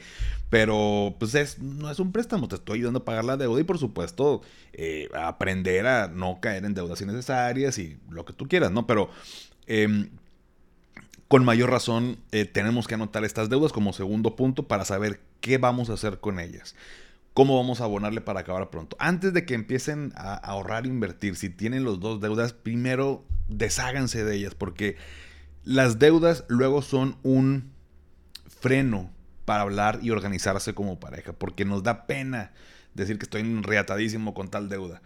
Pero, 0.50 1.14
pues 1.18 1.34
es, 1.34 1.58
no 1.60 1.90
es 1.90 1.98
un 2.00 2.12
préstamo, 2.12 2.48
te 2.48 2.56
estoy 2.56 2.78
ayudando 2.78 3.00
a 3.00 3.04
pagar 3.04 3.24
la 3.24 3.36
deuda 3.36 3.60
y, 3.60 3.64
por 3.64 3.78
supuesto, 3.78 4.42
eh, 4.72 5.08
aprender 5.14 5.86
a 5.86 6.08
no 6.08 6.40
caer 6.40 6.64
en 6.64 6.74
deudas 6.74 7.00
innecesarias 7.00 7.78
y 7.78 7.98
lo 8.10 8.24
que 8.24 8.32
tú 8.32 8.48
quieras, 8.48 8.72
¿no? 8.72 8.86
Pero, 8.86 9.10
eh, 9.66 10.08
con 11.32 11.46
mayor 11.46 11.70
razón 11.70 12.18
eh, 12.30 12.44
tenemos 12.44 12.86
que 12.86 12.92
anotar 12.92 13.24
estas 13.24 13.48
deudas 13.48 13.72
como 13.72 13.94
segundo 13.94 14.36
punto 14.36 14.68
para 14.68 14.84
saber 14.84 15.22
qué 15.40 15.56
vamos 15.56 15.88
a 15.88 15.94
hacer 15.94 16.20
con 16.20 16.38
ellas. 16.38 16.74
¿Cómo 17.32 17.56
vamos 17.56 17.80
a 17.80 17.84
abonarle 17.84 18.20
para 18.20 18.40
acabar 18.40 18.68
pronto? 18.68 18.98
Antes 19.00 19.32
de 19.32 19.46
que 19.46 19.54
empiecen 19.54 20.12
a 20.14 20.34
ahorrar 20.34 20.84
e 20.84 20.88
invertir, 20.88 21.36
si 21.36 21.48
tienen 21.48 21.84
los 21.84 22.00
dos 22.00 22.20
deudas, 22.20 22.52
primero 22.52 23.24
desháganse 23.48 24.24
de 24.24 24.36
ellas, 24.36 24.54
porque 24.54 24.98
las 25.64 25.98
deudas 25.98 26.44
luego 26.48 26.82
son 26.82 27.16
un 27.22 27.72
freno 28.46 29.10
para 29.46 29.62
hablar 29.62 30.00
y 30.02 30.10
organizarse 30.10 30.74
como 30.74 31.00
pareja, 31.00 31.32
porque 31.32 31.64
nos 31.64 31.82
da 31.82 32.06
pena 32.06 32.52
decir 32.92 33.16
que 33.16 33.24
estoy 33.24 33.40
enriatadísimo 33.40 34.34
con 34.34 34.50
tal 34.50 34.68
deuda. 34.68 35.00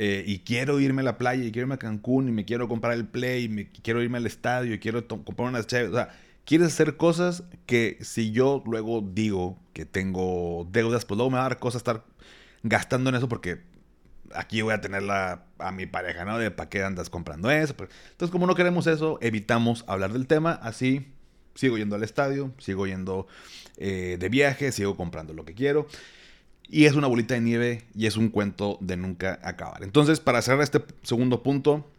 Eh, 0.00 0.22
y 0.26 0.38
quiero 0.38 0.78
irme 0.78 1.02
a 1.02 1.04
la 1.04 1.18
playa 1.18 1.44
y 1.44 1.50
quiero 1.50 1.66
irme 1.66 1.74
a 1.74 1.78
Cancún 1.78 2.28
y 2.28 2.32
me 2.32 2.44
quiero 2.44 2.68
comprar 2.68 2.94
el 2.94 3.04
play 3.06 3.44
y 3.44 3.80
quiero 3.82 4.00
irme 4.00 4.18
al 4.18 4.26
estadio 4.26 4.72
y 4.72 4.78
quiero 4.78 5.06
comprar 5.08 5.48
unas 5.48 5.66
chaves. 5.66 5.90
O 5.90 5.94
sea, 5.94 6.10
quieres 6.44 6.68
hacer 6.68 6.96
cosas 6.96 7.42
que 7.66 7.98
si 8.00 8.30
yo 8.30 8.62
luego 8.64 9.02
digo 9.02 9.58
que 9.72 9.84
tengo 9.86 10.68
deudas, 10.70 11.04
pues 11.04 11.16
luego 11.16 11.30
me 11.30 11.38
va 11.38 11.46
a 11.46 11.48
dar 11.48 11.58
cosas 11.58 11.80
estar 11.80 12.04
gastando 12.62 13.10
en 13.10 13.16
eso 13.16 13.28
porque 13.28 13.60
aquí 14.34 14.62
voy 14.62 14.72
a 14.72 14.80
tener 14.80 15.02
a 15.10 15.72
mi 15.72 15.86
pareja, 15.86 16.24
¿no? 16.24 16.38
De 16.38 16.52
para 16.52 16.68
qué 16.70 16.84
andas 16.84 17.10
comprando 17.10 17.50
eso. 17.50 17.74
Entonces, 17.76 18.30
como 18.30 18.46
no 18.46 18.54
queremos 18.54 18.86
eso, 18.86 19.18
evitamos 19.20 19.84
hablar 19.88 20.12
del 20.12 20.28
tema. 20.28 20.52
Así 20.52 21.08
sigo 21.56 21.76
yendo 21.76 21.96
al 21.96 22.04
estadio, 22.04 22.52
sigo 22.58 22.86
yendo 22.86 23.26
eh, 23.78 24.16
de 24.20 24.28
viaje, 24.28 24.70
sigo 24.70 24.96
comprando 24.96 25.34
lo 25.34 25.44
que 25.44 25.54
quiero. 25.54 25.88
Y 26.68 26.84
es 26.84 26.94
una 26.94 27.06
bolita 27.06 27.34
de 27.34 27.40
nieve 27.40 27.84
y 27.94 28.06
es 28.06 28.16
un 28.16 28.28
cuento 28.28 28.78
de 28.80 28.96
nunca 28.96 29.38
acabar. 29.42 29.82
Entonces, 29.82 30.20
para 30.20 30.42
cerrar 30.42 30.62
este 30.62 30.84
segundo 31.02 31.42
punto, 31.42 31.90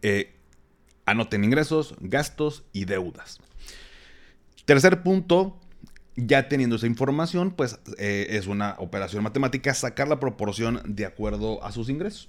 eh, 0.00 0.32
anoten 1.04 1.44
ingresos, 1.44 1.94
gastos 2.00 2.64
y 2.72 2.86
deudas. 2.86 3.40
Tercer 4.64 5.02
punto, 5.02 5.58
ya 6.16 6.48
teniendo 6.48 6.76
esa 6.76 6.86
información, 6.86 7.52
pues 7.52 7.78
eh, 7.98 8.26
es 8.30 8.46
una 8.46 8.76
operación 8.78 9.22
matemática 9.22 9.74
sacar 9.74 10.08
la 10.08 10.20
proporción 10.20 10.80
de 10.84 11.06
acuerdo 11.06 11.64
a 11.64 11.72
sus 11.72 11.88
ingresos. 11.88 12.28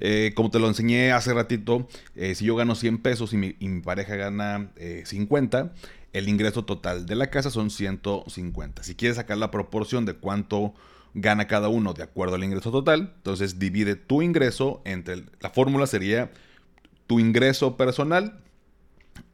Eh, 0.00 0.32
como 0.34 0.50
te 0.50 0.58
lo 0.58 0.66
enseñé 0.66 1.12
hace 1.12 1.32
ratito, 1.32 1.88
eh, 2.16 2.34
si 2.34 2.44
yo 2.44 2.56
gano 2.56 2.74
100 2.74 2.98
pesos 2.98 3.32
y 3.32 3.36
mi, 3.36 3.80
pareja 3.80 4.16
gana 4.16 4.70
50, 5.04 5.72
el 6.14 6.28
ingreso 6.28 6.64
total 6.64 7.06
de 7.06 7.16
la 7.16 7.28
casa 7.28 7.50
son 7.50 7.70
150. 7.70 8.82
Si 8.82 8.94
quieres 8.94 9.16
sacar 9.16 9.36
la 9.36 9.50
proporción 9.50 10.06
de 10.06 10.14
cuánto 10.14 10.72
gana 11.12 11.46
cada 11.46 11.68
uno 11.68 11.92
de 11.92 12.04
acuerdo 12.04 12.36
al 12.36 12.44
ingreso 12.44 12.70
total, 12.70 13.12
entonces 13.16 13.58
divide 13.58 13.96
tu 13.96 14.22
ingreso 14.22 14.80
entre, 14.84 15.24
la 15.40 15.50
fórmula 15.50 15.86
sería 15.86 16.32
tu 17.06 17.20
ingreso 17.20 17.76
personal 17.76 18.40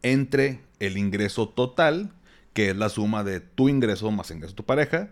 entre 0.03 0.61
el 0.81 0.97
ingreso 0.97 1.49
total 1.49 2.13
que 2.53 2.71
es 2.71 2.77
la 2.77 2.89
suma 2.89 3.25
de 3.25 3.41
tu 3.41 3.69
ingreso 3.69 4.11
más 4.11 4.31
ingreso 4.31 4.53
de 4.53 4.57
tu 4.57 4.65
pareja, 4.65 5.11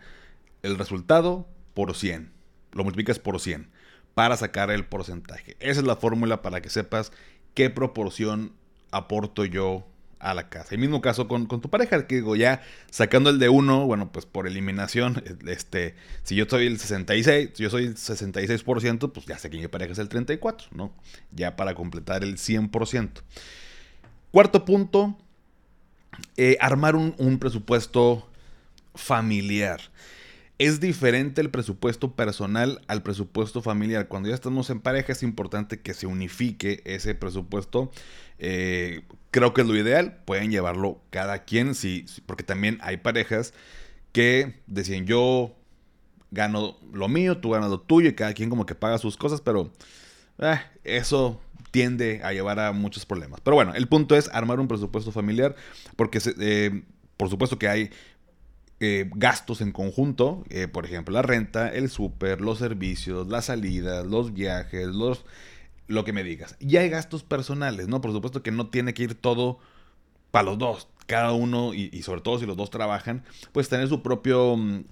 el 0.63 0.77
resultado 0.77 1.47
por 1.75 1.95
100. 1.95 2.33
Lo 2.73 2.83
multiplicas 2.83 3.19
por 3.19 3.41
100 3.41 3.71
para 4.15 4.37
sacar 4.37 4.71
el 4.71 4.85
porcentaje. 4.85 5.57
Esa 5.61 5.81
es 5.81 5.87
la 5.87 5.97
fórmula 5.97 6.43
para 6.43 6.61
que 6.61 6.71
sepas 6.71 7.13
qué 7.55 7.71
proporción 7.71 8.53
aporto 8.91 9.45
yo 9.45 9.87
a 10.21 10.35
la 10.35 10.49
casa. 10.49 10.75
El 10.75 10.81
mismo 10.81 11.01
caso 11.01 11.29
con, 11.29 11.47
tu 11.47 11.71
pareja, 11.71 12.07
que 12.07 12.17
digo, 12.17 12.37
ya 12.37 12.63
sacando 12.91 13.31
el 13.31 13.39
de 13.39 13.49
uno, 13.49 13.87
bueno, 13.87 14.11
pues 14.13 14.27
por 14.27 14.47
eliminación, 14.47 15.23
este, 15.47 15.95
si 16.23 16.35
yo 16.35 16.47
soy 16.49 16.67
el 16.67 16.79
66, 16.79 17.51
si 17.55 17.63
yo 17.63 17.71
soy 17.71 17.87
el 17.87 17.97
66%, 17.97 19.13
pues 19.13 19.27
ya 19.27 19.39
sé 19.39 19.51
que 19.51 19.59
mi 19.59 19.69
pareja 19.69 19.93
es 19.93 19.99
el 19.99 20.09
34, 20.09 20.69
¿no? 20.73 20.93
Ya 21.31 21.57
para 21.57 21.75
completar 21.75 22.25
el 22.25 22.37
100%. 22.37 23.11
Cuarto 24.31 24.65
punto, 24.65 25.17
eh, 26.37 26.57
armar 26.61 26.97
un, 26.97 27.39
presupuesto 27.39 28.29
familiar. 28.95 29.81
Es 30.59 30.81
diferente 30.81 31.40
el 31.40 31.51
presupuesto 31.51 32.16
personal 32.16 32.83
al 32.88 33.05
presupuesto 33.05 33.62
familiar. 33.62 34.09
Cuando 34.09 34.29
ya 34.29 34.35
estamos 34.35 34.71
en 34.71 34.81
pareja 34.81 35.12
es 35.12 35.23
importante 35.23 35.81
que 35.81 35.94
se 35.94 36.07
unifique 36.07 36.83
ese 36.85 37.14
presupuesto. 37.14 37.92
Eh, 38.40 39.03
creo 39.31 39.55
que 39.55 39.61
es 39.61 39.68
lo 39.68 39.77
ideal. 39.77 40.18
Pueden 40.25 40.51
llevarlo 40.51 41.01
cada 41.11 41.44
quien, 41.44 41.77
sí, 41.77 42.07
porque 42.27 42.42
también 42.42 42.79
hay 42.83 42.97
parejas 42.97 43.55
que 44.12 44.61
decían 44.66 45.07
yo 45.07 45.55
gano 46.31 46.77
lo 46.92 47.09
mío, 47.09 47.38
tú 47.38 47.51
ganas 47.51 47.71
lo 47.71 47.81
tuyo 47.81 48.09
y 48.09 48.14
cada 48.14 48.35
quien 48.35 48.51
como 48.51 48.66
que 48.66 48.75
paga 48.75 48.99
sus 48.99 49.16
cosas, 49.16 49.40
pero 49.40 49.73
eh, 50.38 50.61
eso 50.85 51.40
tiende 51.71 52.21
a 52.25 52.33
llevar 52.33 52.59
a 52.59 52.73
muchos 52.73 53.07
problemas. 53.07 53.40
Pero 53.42 53.55
bueno, 53.55 53.75
el 53.75 53.87
punto 53.88 54.16
es 54.16 54.29
armar 54.33 54.59
un 54.61 54.68
presupuesto 54.68 55.12
familiar, 55.12 55.55
porque 55.97 56.21
eh, 56.40 56.83
por 57.16 57.31
supuesto 57.31 57.59
que 57.59 57.68
hay 57.68 57.90
eh, 58.81 59.11
gastos 59.14 59.61
en 59.61 59.73
conjunto, 59.73 60.45
eh, 60.51 60.69
por 60.69 60.85
ejemplo, 60.85 61.14
la 61.14 61.23
renta, 61.23 61.73
el 61.73 61.91
súper, 61.91 62.41
los 62.41 62.59
servicios, 62.59 63.29
las 63.29 63.47
salidas, 63.47 64.07
los 64.07 64.33
viajes, 64.33 64.88
los 64.88 65.25
lo 65.87 66.05
que 66.05 66.12
me 66.12 66.23
digas. 66.23 66.57
Y 66.61 66.77
hay 66.77 66.91
gastos 66.91 67.23
personales, 67.23 67.88
¿no? 67.88 68.03
Por 68.03 68.12
supuesto 68.12 68.43
que 68.43 68.51
no 68.51 68.69
tiene 68.69 68.93
que 68.93 69.05
ir 69.05 69.14
todo 69.14 69.59
para 70.31 70.45
los 70.45 70.59
dos. 70.59 70.88
Cada 71.07 71.33
uno, 71.33 71.73
y, 71.73 72.03
sobre 72.03 72.21
todo 72.21 72.38
si 72.38 72.45
los 72.45 72.59
dos 72.59 72.69
trabajan, 72.69 73.25
pues 73.53 73.71
tener 73.71 73.88
su 73.88 74.03
propio 74.03 74.57
mm, 74.59 74.85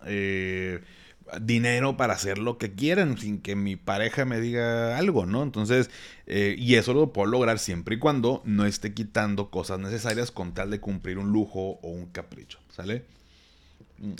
dinero 1.41 1.97
para 1.97 2.15
hacer 2.15 2.39
lo 2.39 2.59
que 2.59 2.73
quieran 2.73 3.19
sin 3.19 3.41
que 3.41 3.57
mi 3.57 3.77
pareja 3.77 4.25
me 4.25 4.41
diga 4.41 4.97
algo, 4.97 5.27
¿no? 5.27 5.43
Entonces, 5.43 5.91
eh, 6.27 6.55
y 6.59 6.77
eso 6.77 6.95
lo 6.95 7.13
puedo 7.13 7.27
lograr 7.27 7.59
siempre 7.59 7.97
y 7.97 7.99
cuando 7.99 8.43
no 8.45 8.65
esté 8.65 8.95
quitando 8.95 9.51
cosas 9.51 9.79
necesarias 9.79 10.31
con 10.31 10.55
tal 10.55 10.71
de 10.71 10.81
cumplir 10.81 11.19
un 11.19 11.33
lujo 11.33 11.79
o 11.83 11.89
un 11.89 12.07
capricho, 12.07 12.59
¿sale? 12.71 13.05
Mm. 13.99 14.13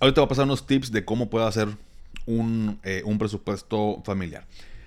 Ahorita 0.00 0.20
voy 0.20 0.26
a 0.26 0.28
pasar 0.28 0.44
unos 0.44 0.66
tips 0.66 0.92
de 0.92 1.04
cómo 1.04 1.28
puedo 1.28 1.46
hacer 1.46 1.68
un, 2.26 2.78
eh, 2.84 3.02
un 3.04 3.18
presupuesto 3.18 4.02
familiar. 4.04 4.46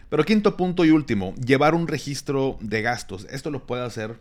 Pero 0.10 0.24
quinto 0.26 0.58
punto 0.58 0.86
y 0.86 0.92
último, 0.92 1.34
llevar 1.36 1.74
un 1.76 1.88
registro 1.88 2.58
de 2.62 2.82
gastos. 2.82 3.26
Esto 3.30 3.50
lo 3.50 3.66
puede 3.66 3.84
hacer, 3.84 4.18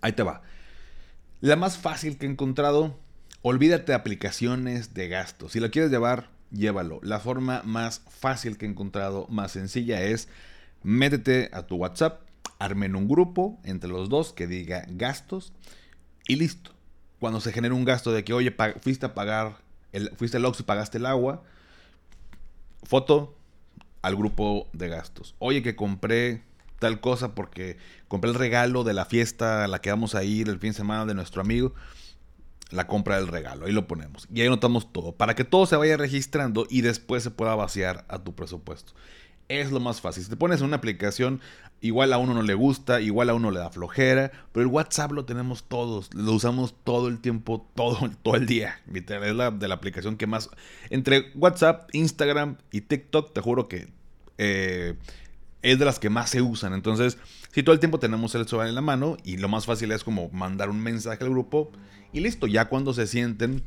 ahí 0.00 0.12
te 0.12 0.22
va. 0.22 0.42
La 1.40 1.56
más 1.56 1.76
fácil 1.76 2.18
que 2.18 2.26
he 2.26 2.30
encontrado 2.30 2.96
Olvídate 3.44 3.86
de 3.86 3.94
aplicaciones 3.94 4.94
de 4.94 5.08
gastos. 5.08 5.50
Si 5.50 5.58
lo 5.58 5.72
quieres 5.72 5.90
llevar, 5.90 6.28
llévalo. 6.52 7.00
La 7.02 7.18
forma 7.18 7.62
más 7.64 8.00
fácil 8.08 8.56
que 8.56 8.66
he 8.66 8.68
encontrado, 8.68 9.26
más 9.28 9.50
sencilla 9.50 10.00
es 10.00 10.28
métete 10.84 11.50
a 11.52 11.66
tu 11.66 11.74
WhatsApp, 11.74 12.20
armen 12.60 12.94
un 12.94 13.08
grupo 13.08 13.58
entre 13.64 13.90
los 13.90 14.08
dos 14.08 14.32
que 14.32 14.46
diga 14.46 14.86
gastos 14.90 15.52
y 16.28 16.36
listo. 16.36 16.70
Cuando 17.22 17.40
se 17.40 17.52
genere 17.52 17.72
un 17.72 17.84
gasto 17.84 18.10
de 18.10 18.24
que, 18.24 18.32
oye, 18.32 18.52
fuiste 18.80 19.06
a 19.06 19.14
pagar, 19.14 19.58
el, 19.92 20.10
fuiste 20.16 20.38
al 20.38 20.44
Oxxo 20.44 20.64
y 20.64 20.66
pagaste 20.66 20.98
el 20.98 21.06
agua, 21.06 21.44
foto 22.82 23.32
al 24.02 24.16
grupo 24.16 24.66
de 24.72 24.88
gastos. 24.88 25.36
Oye, 25.38 25.62
que 25.62 25.76
compré 25.76 26.42
tal 26.80 26.98
cosa 26.98 27.36
porque 27.36 27.76
compré 28.08 28.28
el 28.28 28.34
regalo 28.34 28.82
de 28.82 28.94
la 28.94 29.04
fiesta 29.04 29.62
a 29.62 29.68
la 29.68 29.80
que 29.80 29.90
vamos 29.90 30.16
a 30.16 30.24
ir 30.24 30.48
el 30.48 30.58
fin 30.58 30.70
de 30.70 30.78
semana 30.78 31.06
de 31.06 31.14
nuestro 31.14 31.40
amigo 31.40 31.72
la 32.72 32.88
compra 32.88 33.14
del 33.14 33.28
regalo. 33.28 33.66
Ahí 33.66 33.72
lo 33.72 33.86
ponemos. 33.86 34.26
Y 34.34 34.40
ahí 34.40 34.48
anotamos 34.48 34.92
todo. 34.92 35.12
Para 35.12 35.36
que 35.36 35.44
todo 35.44 35.66
se 35.66 35.76
vaya 35.76 35.96
registrando 35.96 36.66
y 36.68 36.80
después 36.80 37.22
se 37.22 37.30
pueda 37.30 37.54
vaciar 37.54 38.04
a 38.08 38.18
tu 38.18 38.34
presupuesto. 38.34 38.94
Es 39.52 39.70
lo 39.70 39.80
más 39.80 40.00
fácil. 40.00 40.24
Si 40.24 40.30
te 40.30 40.36
pones 40.36 40.60
en 40.60 40.66
una 40.66 40.76
aplicación, 40.76 41.42
igual 41.82 42.14
a 42.14 42.18
uno 42.18 42.32
no 42.32 42.42
le 42.42 42.54
gusta, 42.54 43.02
igual 43.02 43.28
a 43.28 43.34
uno 43.34 43.50
le 43.50 43.58
da 43.58 43.68
flojera. 43.68 44.32
Pero 44.50 44.64
el 44.64 44.72
WhatsApp 44.72 45.12
lo 45.12 45.26
tenemos 45.26 45.64
todos. 45.64 46.08
Lo 46.14 46.32
usamos 46.32 46.74
todo 46.84 47.08
el 47.08 47.18
tiempo, 47.18 47.68
todo, 47.74 48.10
todo 48.22 48.36
el 48.36 48.46
día. 48.46 48.80
Es 48.94 49.34
la 49.34 49.50
de 49.50 49.68
la 49.68 49.74
aplicación 49.74 50.16
que 50.16 50.26
más. 50.26 50.48
Entre 50.88 51.32
WhatsApp, 51.34 51.90
Instagram 51.92 52.56
y 52.70 52.80
TikTok, 52.80 53.34
te 53.34 53.42
juro 53.42 53.68
que. 53.68 53.88
Eh, 54.38 54.94
es 55.60 55.78
de 55.78 55.84
las 55.84 55.98
que 55.98 56.08
más 56.08 56.30
se 56.30 56.40
usan. 56.40 56.72
Entonces, 56.72 57.18
si 57.52 57.62
todo 57.62 57.74
el 57.74 57.78
tiempo 57.78 57.98
tenemos 57.98 58.34
el 58.34 58.48
celular 58.48 58.68
en 58.68 58.74
la 58.74 58.80
mano 58.80 59.18
y 59.22 59.36
lo 59.36 59.50
más 59.50 59.66
fácil 59.66 59.92
es 59.92 60.02
como 60.02 60.30
mandar 60.30 60.70
un 60.70 60.80
mensaje 60.80 61.22
al 61.22 61.30
grupo 61.30 61.70
y 62.14 62.20
listo, 62.20 62.46
ya 62.46 62.70
cuando 62.70 62.94
se 62.94 63.06
sienten 63.06 63.62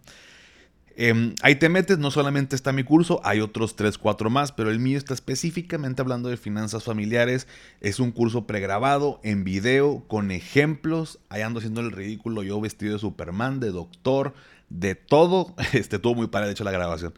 Em, 0.97 1.36
ahí 1.41 1.56
te 1.56 1.69
metes, 1.69 1.99
no 1.99 2.12
solamente 2.12 2.56
está 2.56 2.73
mi 2.73 2.84
curso, 2.84 3.21
hay 3.23 3.39
otros 3.39 3.77
3, 3.77 3.97
4 3.97 4.30
más, 4.30 4.51
pero 4.51 4.69
el 4.69 4.80
mío 4.80 4.97
está 4.97 5.13
específicamente 5.13 6.01
hablando 6.01 6.27
de 6.27 6.36
finanzas 6.36 6.84
familiares. 6.84 7.47
Es 7.80 7.99
un 7.99 8.12
curso 8.12 8.45
pregrabado 8.45 9.19
en 9.23 9.43
video 9.43 10.04
con 10.08 10.32
ejemplos. 10.32 11.19
Ahí 11.30 11.43
ando 11.43 11.60
haciendo 11.60 11.82
el 11.82 11.91
ridículo, 11.91 12.43
yo 12.43 12.60
vestido 12.60 12.93
de 12.93 12.99
Superman, 12.99 13.62
de 13.62 13.71
doctor, 13.71 14.34
de 14.72 14.96
todo. 14.96 15.56
Este, 15.74 16.00
tuvo 16.00 16.16
muy 16.16 16.28
padre, 16.28 16.48
de 16.48 16.54
hecho, 16.54 16.64
la 16.64 16.72
grabación. 16.72 17.14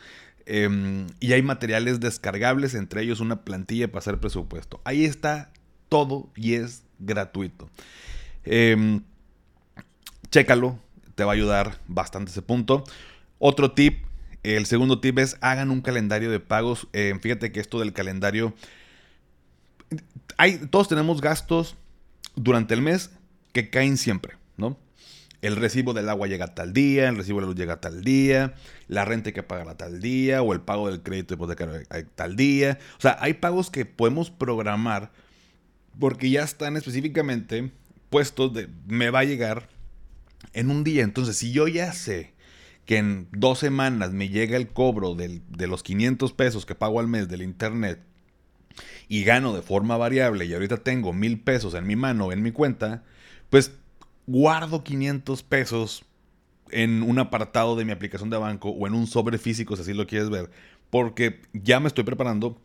Em, 0.46 1.08
y 1.20 1.34
hay 1.34 1.42
materiales 1.42 2.00
descargables, 2.00 2.74
entre 2.76 3.02
ellos 3.02 3.20
una 3.20 3.44
plantilla 3.44 3.88
para 3.88 4.00
hacer 4.00 4.20
presupuesto. 4.20 4.82
Ahí 4.84 5.06
está 5.06 5.52
todo 5.90 6.30
y 6.36 6.56
es 6.56 6.84
gratuito. 7.00 7.70
Em, 8.44 9.04
chécalo, 10.30 10.80
te 11.16 11.24
va 11.24 11.32
a 11.32 11.36
ayudar 11.36 11.80
bastante 11.88 12.32
ese 12.32 12.42
punto. 12.42 12.84
Otro 13.40 13.72
tip, 13.72 14.06
el 14.44 14.66
segundo 14.66 15.00
tip 15.00 15.20
es 15.20 15.38
hagan 15.42 15.72
un 15.72 15.82
calendario 15.82 16.30
de 16.30 16.40
pagos. 16.40 16.88
Em, 16.94 17.20
fíjate 17.20 17.52
que 17.52 17.60
esto 17.60 17.80
del 17.80 17.94
calendario, 17.94 18.54
hay, 20.38 20.58
todos 20.70 20.88
tenemos 20.90 21.22
gastos 21.22 21.78
durante 22.36 22.74
el 22.74 22.82
mes 22.82 23.12
que 23.54 23.70
caen 23.70 23.98
siempre, 23.98 24.36
¿no? 24.58 24.78
El 25.44 25.58
recibo 25.58 25.94
del 25.94 26.08
agua 26.08 26.28
llega 26.28 26.56
tal 26.56 26.72
día, 26.72 27.10
el 27.10 27.18
recibo 27.18 27.40
de 27.40 27.42
la 27.42 27.48
luz 27.48 27.58
llega 27.58 27.82
tal 27.82 28.02
día, 28.02 28.54
la 28.88 29.04
renta 29.04 29.28
hay 29.28 29.34
que 29.34 29.44
pagarla 29.44 29.76
tal 29.76 30.00
día, 30.00 30.42
o 30.42 30.54
el 30.54 30.62
pago 30.62 30.90
del 30.90 31.04
crédito 31.04 31.34
hipotecario 31.34 31.82
tal 32.16 32.38
día. 32.38 32.80
O 32.98 33.02
sea, 33.02 33.18
hay 33.20 33.34
pagos 33.34 33.70
que 33.70 33.86
podemos 33.86 34.32
programar 34.32 35.12
porque 36.00 36.30
ya 36.30 36.44
están 36.44 36.78
específicamente 36.78 37.72
puestos 38.10 38.54
de 38.54 38.70
me 38.88 39.10
va 39.10 39.20
a 39.20 39.24
llegar 39.26 39.68
en 40.54 40.72
un 40.72 40.86
día. 40.86 41.04
Entonces, 41.04 41.36
si 41.36 41.52
yo 41.52 41.68
ya 41.68 41.92
sé 41.92 42.34
que 42.86 42.98
en 42.98 43.28
dos 43.34 43.60
semanas 43.60 44.14
me 44.14 44.30
llega 44.30 44.56
el 44.56 44.70
cobro 44.70 45.14
de 45.14 45.68
los 45.68 45.84
500 45.84 46.32
pesos 46.32 46.66
que 46.66 46.74
pago 46.74 47.02
al 47.02 47.10
mes 47.10 47.28
del 47.28 47.42
internet 47.42 48.00
y 49.10 49.26
gano 49.26 49.54
de 49.54 49.62
forma 49.62 49.98
variable 49.98 50.46
y 50.46 50.54
ahorita 50.54 50.78
tengo 50.78 51.12
mil 51.12 51.42
pesos 51.42 51.74
en 51.74 51.86
mi 51.86 51.98
mano, 51.98 52.32
en 52.32 52.42
mi 52.42 52.52
cuenta, 52.52 53.04
pues 53.50 53.74
guardo 54.28 54.84
500 54.84 55.44
pesos 55.44 56.06
en 56.72 57.04
un 57.04 57.20
apartado 57.20 57.76
de 57.76 57.86
mi 57.86 57.92
aplicación 57.92 58.30
de 58.30 58.38
banco 58.38 58.70
o 58.70 58.88
en 58.88 58.94
un 58.94 59.08
sobre 59.08 59.38
físico, 59.38 59.76
si 59.76 59.84
así 59.84 59.94
lo 59.94 60.08
quieres 60.08 60.30
ver, 60.30 60.50
porque 60.90 61.42
ya 61.54 61.80
me 61.80 61.88
estoy 61.88 62.04
preparando 62.04 62.60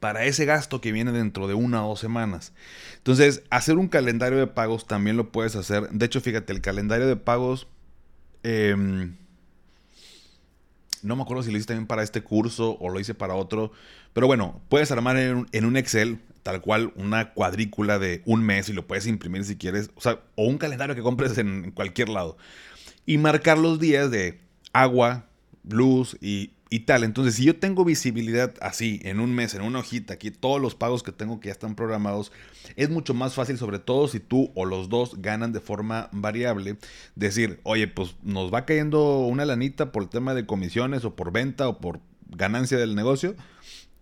para 0.00 0.24
ese 0.24 0.44
gasto 0.44 0.80
que 0.80 0.92
viene 0.92 1.12
dentro 1.12 1.46
de 1.46 1.54
una 1.54 1.84
o 1.84 1.90
dos 1.90 2.00
semanas. 2.00 2.52
Entonces, 2.98 3.42
hacer 3.50 3.76
un 3.76 3.88
calendario 3.88 4.38
de 4.38 4.46
pagos 4.46 4.86
también 4.86 5.16
lo 5.16 5.32
puedes 5.32 5.56
hacer. 5.56 5.88
De 5.90 6.06
hecho, 6.06 6.20
fíjate, 6.20 6.52
el 6.52 6.60
calendario 6.60 7.06
de 7.06 7.16
pagos... 7.16 7.68
Em, 8.42 9.16
no 11.04 11.16
me 11.16 11.22
acuerdo 11.22 11.42
si 11.42 11.50
lo 11.50 11.58
hice 11.58 11.68
también 11.68 11.86
para 11.86 12.02
este 12.02 12.22
curso 12.22 12.76
o 12.80 12.88
lo 12.88 12.98
hice 12.98 13.14
para 13.14 13.34
otro. 13.34 13.72
Pero 14.12 14.26
bueno, 14.26 14.60
puedes 14.68 14.90
armar 14.90 15.16
en 15.16 15.64
un 15.64 15.76
Excel 15.76 16.20
tal 16.44 16.60
cual 16.60 16.92
una 16.94 17.32
cuadrícula 17.32 17.98
de 17.98 18.22
un 18.26 18.44
mes 18.44 18.68
y 18.68 18.74
lo 18.74 18.86
puedes 18.86 19.06
imprimir 19.06 19.44
si 19.44 19.56
quieres, 19.56 19.90
o 19.96 20.00
sea, 20.00 20.20
o 20.36 20.44
un 20.44 20.58
calendario 20.58 20.94
que 20.94 21.02
compres 21.02 21.36
en 21.38 21.72
cualquier 21.72 22.10
lado. 22.10 22.36
Y 23.06 23.18
marcar 23.18 23.58
los 23.58 23.80
días 23.80 24.10
de 24.10 24.40
agua, 24.72 25.24
luz 25.68 26.16
y, 26.20 26.52
y, 26.74 26.80
tal. 26.80 27.04
Entonces, 27.04 27.34
si 27.34 27.44
yo 27.44 27.56
tengo 27.56 27.84
visibilidad 27.84 28.54
así, 28.60 29.00
en 29.04 29.20
un 29.20 29.34
mes, 29.34 29.54
en 29.54 29.62
una 29.62 29.80
hojita, 29.80 30.14
aquí 30.14 30.30
todos 30.30 30.60
los 30.60 30.74
pagos 30.74 31.02
que 31.02 31.12
tengo 31.12 31.40
que 31.40 31.48
ya 31.48 31.52
están 31.52 31.74
programados, 31.74 32.32
es 32.76 32.90
mucho 32.90 33.14
más 33.14 33.34
fácil, 33.34 33.58
sobre 33.58 33.78
todo 33.78 34.08
si 34.08 34.20
tú 34.20 34.50
o 34.54 34.64
los 34.64 34.88
dos 34.88 35.20
ganan 35.20 35.52
de 35.52 35.60
forma 35.60 36.08
variable, 36.12 36.76
decir, 37.14 37.60
oye, 37.62 37.88
pues 37.88 38.16
nos 38.22 38.52
va 38.52 38.64
cayendo 38.64 39.18
una 39.20 39.44
lanita 39.44 39.92
por 39.92 40.02
el 40.02 40.08
tema 40.08 40.34
de 40.34 40.46
comisiones 40.46 41.04
o 41.04 41.14
por 41.14 41.32
venta 41.32 41.68
o 41.68 41.78
por 41.78 42.00
ganancia 42.28 42.78
del 42.78 42.94
negocio 42.94 43.36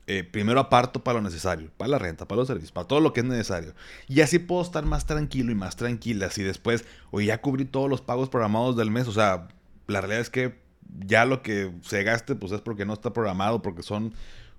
eh, 0.09 0.25
primero 0.25 0.59
aparto 0.59 1.05
para 1.05 1.21
lo 1.21 1.23
necesario, 1.23 1.71
para 1.77 1.91
la 1.91 1.99
renta, 1.99 2.27
para 2.27 2.41
los 2.41 2.49
servicios, 2.49 2.73
para 2.73 2.89
todo 2.89 3.01
lo 3.01 3.13
que 3.13 3.21
es 3.21 3.27
necesario. 3.27 3.73
Y 4.09 4.21
así 4.21 4.41
puedo 4.41 4.61
estar 4.61 4.85
más 4.85 5.07
tranquilo 5.07 5.53
y 5.53 5.55
más 5.55 5.77
tranquila. 5.77 6.29
Si 6.31 6.43
después, 6.43 6.85
oye, 7.13 7.27
ya 7.27 7.41
cubrí 7.41 7.65
todos 7.65 7.89
los 7.89 8.01
pagos 8.01 8.29
programados 8.29 8.77
del 8.77 8.91
mes. 8.91 9.07
O 9.07 9.13
sea, 9.13 9.49
la 9.87 10.01
realidad 10.01 10.21
es 10.21 10.31
que 10.31 10.62
ya 11.07 11.25
lo 11.25 11.43
que 11.43 11.73
se 11.83 12.03
gaste, 12.03 12.35
pues 12.35 12.53
es 12.53 12.61
porque 12.61 12.85
no 12.85 12.93
está 12.93 13.13
programado, 13.13 13.63
porque 13.63 13.83
son 13.83 14.15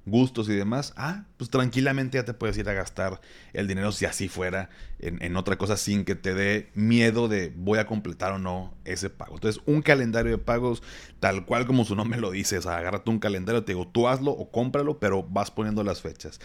gustos 0.06 0.50
y 0.50 0.54
demás, 0.54 0.94
ah, 0.98 1.24
pues 1.38 1.50
tranquilamente 1.50 2.18
ya 2.18 2.26
te 2.26 2.34
puedes 2.34 2.58
ir 2.58 2.68
a 2.68 2.74
gastar 2.74 3.22
el 3.54 3.68
dinero 3.68 3.92
si 3.92 4.06
así 4.06 4.28
fuera 4.28 4.70
en, 5.00 5.36
otra 5.38 5.58
cosa 5.58 5.78
sin 5.78 6.04
que 6.04 6.16
te 6.16 6.34
dé 6.34 6.70
miedo 6.76 7.28
de 7.28 7.54
voy 7.56 7.80
a 7.80 7.88
completar 7.88 8.34
o 8.34 8.40
no 8.40 8.74
ese 8.84 9.10
pago. 9.10 9.36
Entonces, 9.36 9.62
un 9.66 9.82
calendario 9.82 10.32
de 10.32 10.38
pagos 10.38 10.84
tal 11.20 11.46
cual 11.46 11.66
como 11.66 11.86
su 11.86 11.96
nombre 11.96 12.20
lo 12.20 12.32
dice, 12.32 12.58
o 12.58 12.62
sea, 12.62 12.78
agárrate 12.78 13.10
un 13.10 13.20
calendario, 13.20 13.64
te 13.64 13.74
digo, 13.74 13.88
tú 13.88 14.08
hazlo 14.08 14.32
o 14.32 14.52
cómpralo, 14.52 15.00
pero 15.00 15.24
vas 15.24 15.52
poniendo 15.52 15.84
las 15.84 16.02
fechas. 16.02 16.40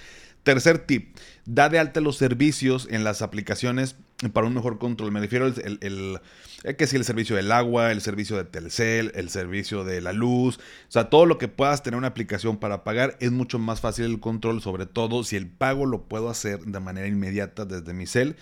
Tercer 0.49 0.79
tip, 0.79 1.15
da 1.45 1.69
de 1.69 1.79
alta 1.79 2.01
los 2.01 2.17
servicios 2.17 2.89
en 2.91 3.05
las 3.05 3.21
aplicaciones 3.21 3.97
para 4.33 4.47
un 4.47 4.55
mejor 4.55 4.79
control. 4.79 5.13
Me 5.13 5.21
refiero 5.21 5.45
al 5.45 5.79
el, 5.83 6.21
eh, 6.65 6.75
que 6.75 6.85
el 6.85 7.05
servicio 7.05 7.37
del 7.37 7.53
agua, 7.53 7.93
el 7.93 8.01
servicio 8.01 8.35
de 8.39 8.45
Telcel, 8.45 9.13
el 9.15 9.29
servicio 9.29 9.85
de 9.85 10.01
la 10.01 10.15
luz, 10.15 10.57
o 10.57 10.91
sea, 10.91 11.11
todo 11.11 11.27
lo 11.27 11.37
que 11.37 11.49
puedas 11.49 11.83
tener 11.83 11.99
una 11.99 12.07
aplicación 12.07 12.57
para 12.57 12.83
pagar 12.83 13.19
es 13.21 13.31
mucho 13.31 13.59
más 13.59 13.83
fácil 13.83 14.07
el 14.07 14.21
control, 14.21 14.63
sobre 14.63 14.87
todo 14.87 15.23
si 15.23 15.37
el 15.37 15.49
pago 15.49 15.85
lo 15.85 16.05
puedo 16.05 16.31
hacer 16.31 16.61
de 16.61 16.81
manera 16.81 17.09
inmediata 17.09 17.67
desde 17.67 17.93
mi 17.93 18.07
cel. 18.07 18.37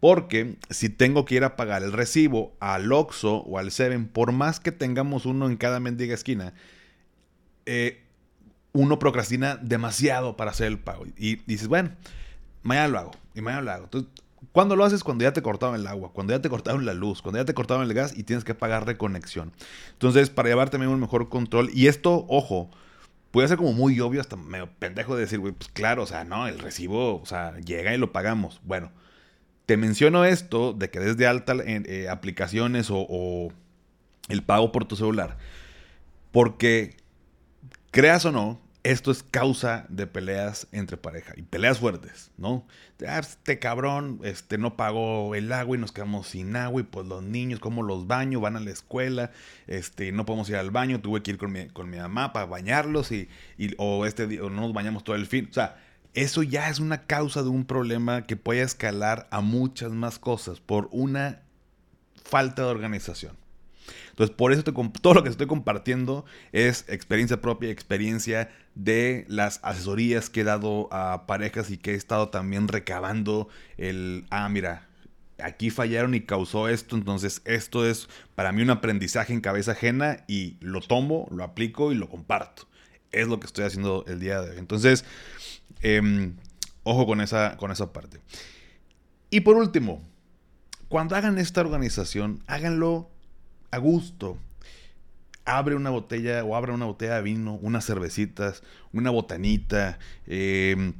Porque 0.00 0.56
si 0.70 0.88
tengo 0.88 1.24
que 1.24 1.36
ir 1.36 1.44
a 1.44 1.54
pagar 1.54 1.84
el 1.84 1.92
recibo 1.92 2.56
al 2.58 2.90
Oxxo 2.90 3.36
o 3.42 3.60
al 3.60 3.70
Seven, 3.70 4.08
por 4.08 4.32
más 4.32 4.58
que 4.58 4.72
tengamos 4.72 5.24
uno 5.24 5.48
en 5.48 5.56
cada 5.56 5.78
mendiga 5.78 6.14
esquina, 6.14 6.52
eh, 7.64 8.03
uno 8.74 8.98
procrastina 8.98 9.56
demasiado 9.56 10.36
para 10.36 10.50
hacer 10.50 10.66
el 10.66 10.78
pago. 10.78 11.06
Y 11.16 11.36
dices, 11.46 11.68
bueno, 11.68 11.92
mañana 12.62 12.88
lo 12.88 12.98
hago. 12.98 13.10
Y 13.34 13.40
mañana 13.40 13.62
lo 13.62 13.70
hago. 13.70 13.84
Entonces, 13.84 14.10
¿cuándo 14.52 14.74
lo 14.74 14.84
haces? 14.84 15.04
Cuando 15.04 15.22
ya 15.22 15.32
te 15.32 15.42
cortaron 15.42 15.76
el 15.76 15.86
agua, 15.86 16.12
cuando 16.12 16.34
ya 16.34 16.42
te 16.42 16.50
cortaron 16.50 16.84
la 16.84 16.92
luz, 16.92 17.22
cuando 17.22 17.38
ya 17.38 17.44
te 17.44 17.54
cortaron 17.54 17.84
el 17.84 17.94
gas 17.94 18.18
y 18.18 18.24
tienes 18.24 18.44
que 18.44 18.54
pagar 18.54 18.84
reconexión. 18.84 19.52
Entonces, 19.92 20.28
para 20.28 20.48
llevar 20.48 20.70
también 20.70 20.90
un 20.90 21.00
mejor 21.00 21.28
control. 21.28 21.70
Y 21.72 21.86
esto, 21.86 22.26
ojo, 22.28 22.68
puede 23.30 23.46
ser 23.46 23.58
como 23.58 23.72
muy 23.72 23.98
obvio, 24.00 24.20
hasta 24.20 24.34
medio 24.34 24.68
pendejo 24.80 25.14
de 25.14 25.22
decir, 25.22 25.38
güey, 25.38 25.52
pues 25.52 25.70
claro, 25.70 26.02
o 26.02 26.06
sea, 26.06 26.24
no, 26.24 26.48
el 26.48 26.58
recibo, 26.58 27.22
o 27.22 27.26
sea, 27.26 27.56
llega 27.60 27.94
y 27.94 27.98
lo 27.98 28.10
pagamos. 28.10 28.60
Bueno, 28.64 28.90
te 29.66 29.76
menciono 29.76 30.24
esto 30.24 30.72
de 30.72 30.90
que 30.90 30.98
desde 30.98 31.28
alta 31.28 31.52
en, 31.52 31.86
eh, 31.88 32.08
aplicaciones 32.08 32.90
o, 32.90 33.06
o 33.08 33.52
el 34.28 34.42
pago 34.42 34.72
por 34.72 34.84
tu 34.84 34.96
celular. 34.96 35.38
Porque, 36.32 36.96
creas 37.92 38.24
o 38.24 38.32
no, 38.32 38.63
esto 38.84 39.10
es 39.10 39.22
causa 39.22 39.86
de 39.88 40.06
peleas 40.06 40.68
entre 40.70 40.98
pareja 40.98 41.32
y 41.36 41.42
peleas 41.42 41.78
fuertes, 41.78 42.30
¿no? 42.36 42.66
Ah, 43.08 43.18
este 43.18 43.58
cabrón 43.58 44.20
este, 44.24 44.58
no 44.58 44.76
pagó 44.76 45.34
el 45.34 45.50
agua 45.52 45.76
y 45.76 45.80
nos 45.80 45.90
quedamos 45.90 46.28
sin 46.28 46.54
agua 46.54 46.82
y 46.82 46.84
pues 46.84 47.06
los 47.06 47.22
niños, 47.22 47.60
como 47.60 47.82
los 47.82 48.06
baños, 48.06 48.42
van 48.42 48.56
a 48.56 48.60
la 48.60 48.70
escuela, 48.70 49.30
este, 49.66 50.12
no 50.12 50.26
podemos 50.26 50.50
ir 50.50 50.56
al 50.56 50.70
baño, 50.70 51.00
tuve 51.00 51.22
que 51.22 51.30
ir 51.30 51.38
con 51.38 51.50
mi, 51.90 51.96
mamá 51.96 52.34
para 52.34 52.44
bañarlos 52.44 53.10
y, 53.10 53.28
o 53.78 54.04
este 54.04 54.26
no 54.26 54.50
nos 54.50 54.74
bañamos 54.74 55.02
todo 55.02 55.16
el 55.16 55.26
fin. 55.26 55.48
O 55.50 55.54
sea, 55.54 55.82
eso 56.12 56.42
ya 56.42 56.68
es 56.68 56.78
una 56.78 57.06
causa 57.06 57.42
de 57.42 57.48
un 57.48 57.64
problema 57.64 58.26
que 58.26 58.36
puede 58.36 58.60
escalar 58.60 59.28
a 59.30 59.40
muchas 59.40 59.92
más 59.92 60.18
cosas 60.18 60.60
por 60.60 60.90
una 60.92 61.40
falta 62.22 62.62
de 62.62 62.68
organización. 62.68 63.43
Entonces, 64.10 64.34
por 64.34 64.52
eso 64.52 64.62
todo 64.62 65.14
lo 65.14 65.22
que 65.22 65.28
estoy 65.28 65.46
compartiendo 65.46 66.24
es 66.52 66.84
experiencia 66.88 67.40
propia, 67.40 67.70
experiencia 67.70 68.50
de 68.74 69.24
las 69.28 69.60
asesorías 69.62 70.30
que 70.30 70.40
he 70.40 70.44
dado 70.44 70.88
a 70.92 71.26
parejas 71.26 71.70
y 71.70 71.78
que 71.78 71.92
he 71.92 71.94
estado 71.94 72.28
también 72.28 72.68
recabando 72.68 73.48
el, 73.76 74.26
ah, 74.30 74.48
mira, 74.48 74.88
aquí 75.42 75.70
fallaron 75.70 76.14
y 76.14 76.20
causó 76.20 76.68
esto, 76.68 76.96
entonces 76.96 77.42
esto 77.44 77.88
es 77.88 78.08
para 78.34 78.52
mí 78.52 78.62
un 78.62 78.70
aprendizaje 78.70 79.32
en 79.32 79.40
cabeza 79.40 79.72
ajena 79.72 80.24
y 80.28 80.56
lo 80.60 80.80
tomo, 80.80 81.28
lo 81.30 81.44
aplico 81.44 81.92
y 81.92 81.94
lo 81.96 82.08
comparto. 82.08 82.66
Es 83.12 83.28
lo 83.28 83.38
que 83.38 83.46
estoy 83.46 83.64
haciendo 83.64 84.04
el 84.08 84.18
día 84.18 84.40
de 84.40 84.50
hoy. 84.50 84.58
Entonces, 84.58 85.04
em, 85.82 86.36
ojo 86.82 87.06
con 87.06 87.20
esa, 87.20 87.56
con 87.56 87.70
esa 87.70 87.92
parte. 87.92 88.20
Y 89.30 89.40
por 89.40 89.56
último, 89.56 90.02
cuando 90.88 91.16
hagan 91.16 91.38
esta 91.38 91.60
organización, 91.60 92.42
háganlo 92.46 93.10
a 93.74 93.78
gusto. 93.78 94.38
abre 95.46 95.74
una 95.74 95.90
botella 95.90 96.42
o 96.42 96.56
abre 96.56 96.72
una 96.72 96.86
botella 96.86 97.16
de 97.16 97.22
vino, 97.22 97.54
unas 97.60 97.84
cervecitas, 97.84 98.62
una 98.92 99.10
botanita. 99.10 99.98
Eh, 100.26 100.94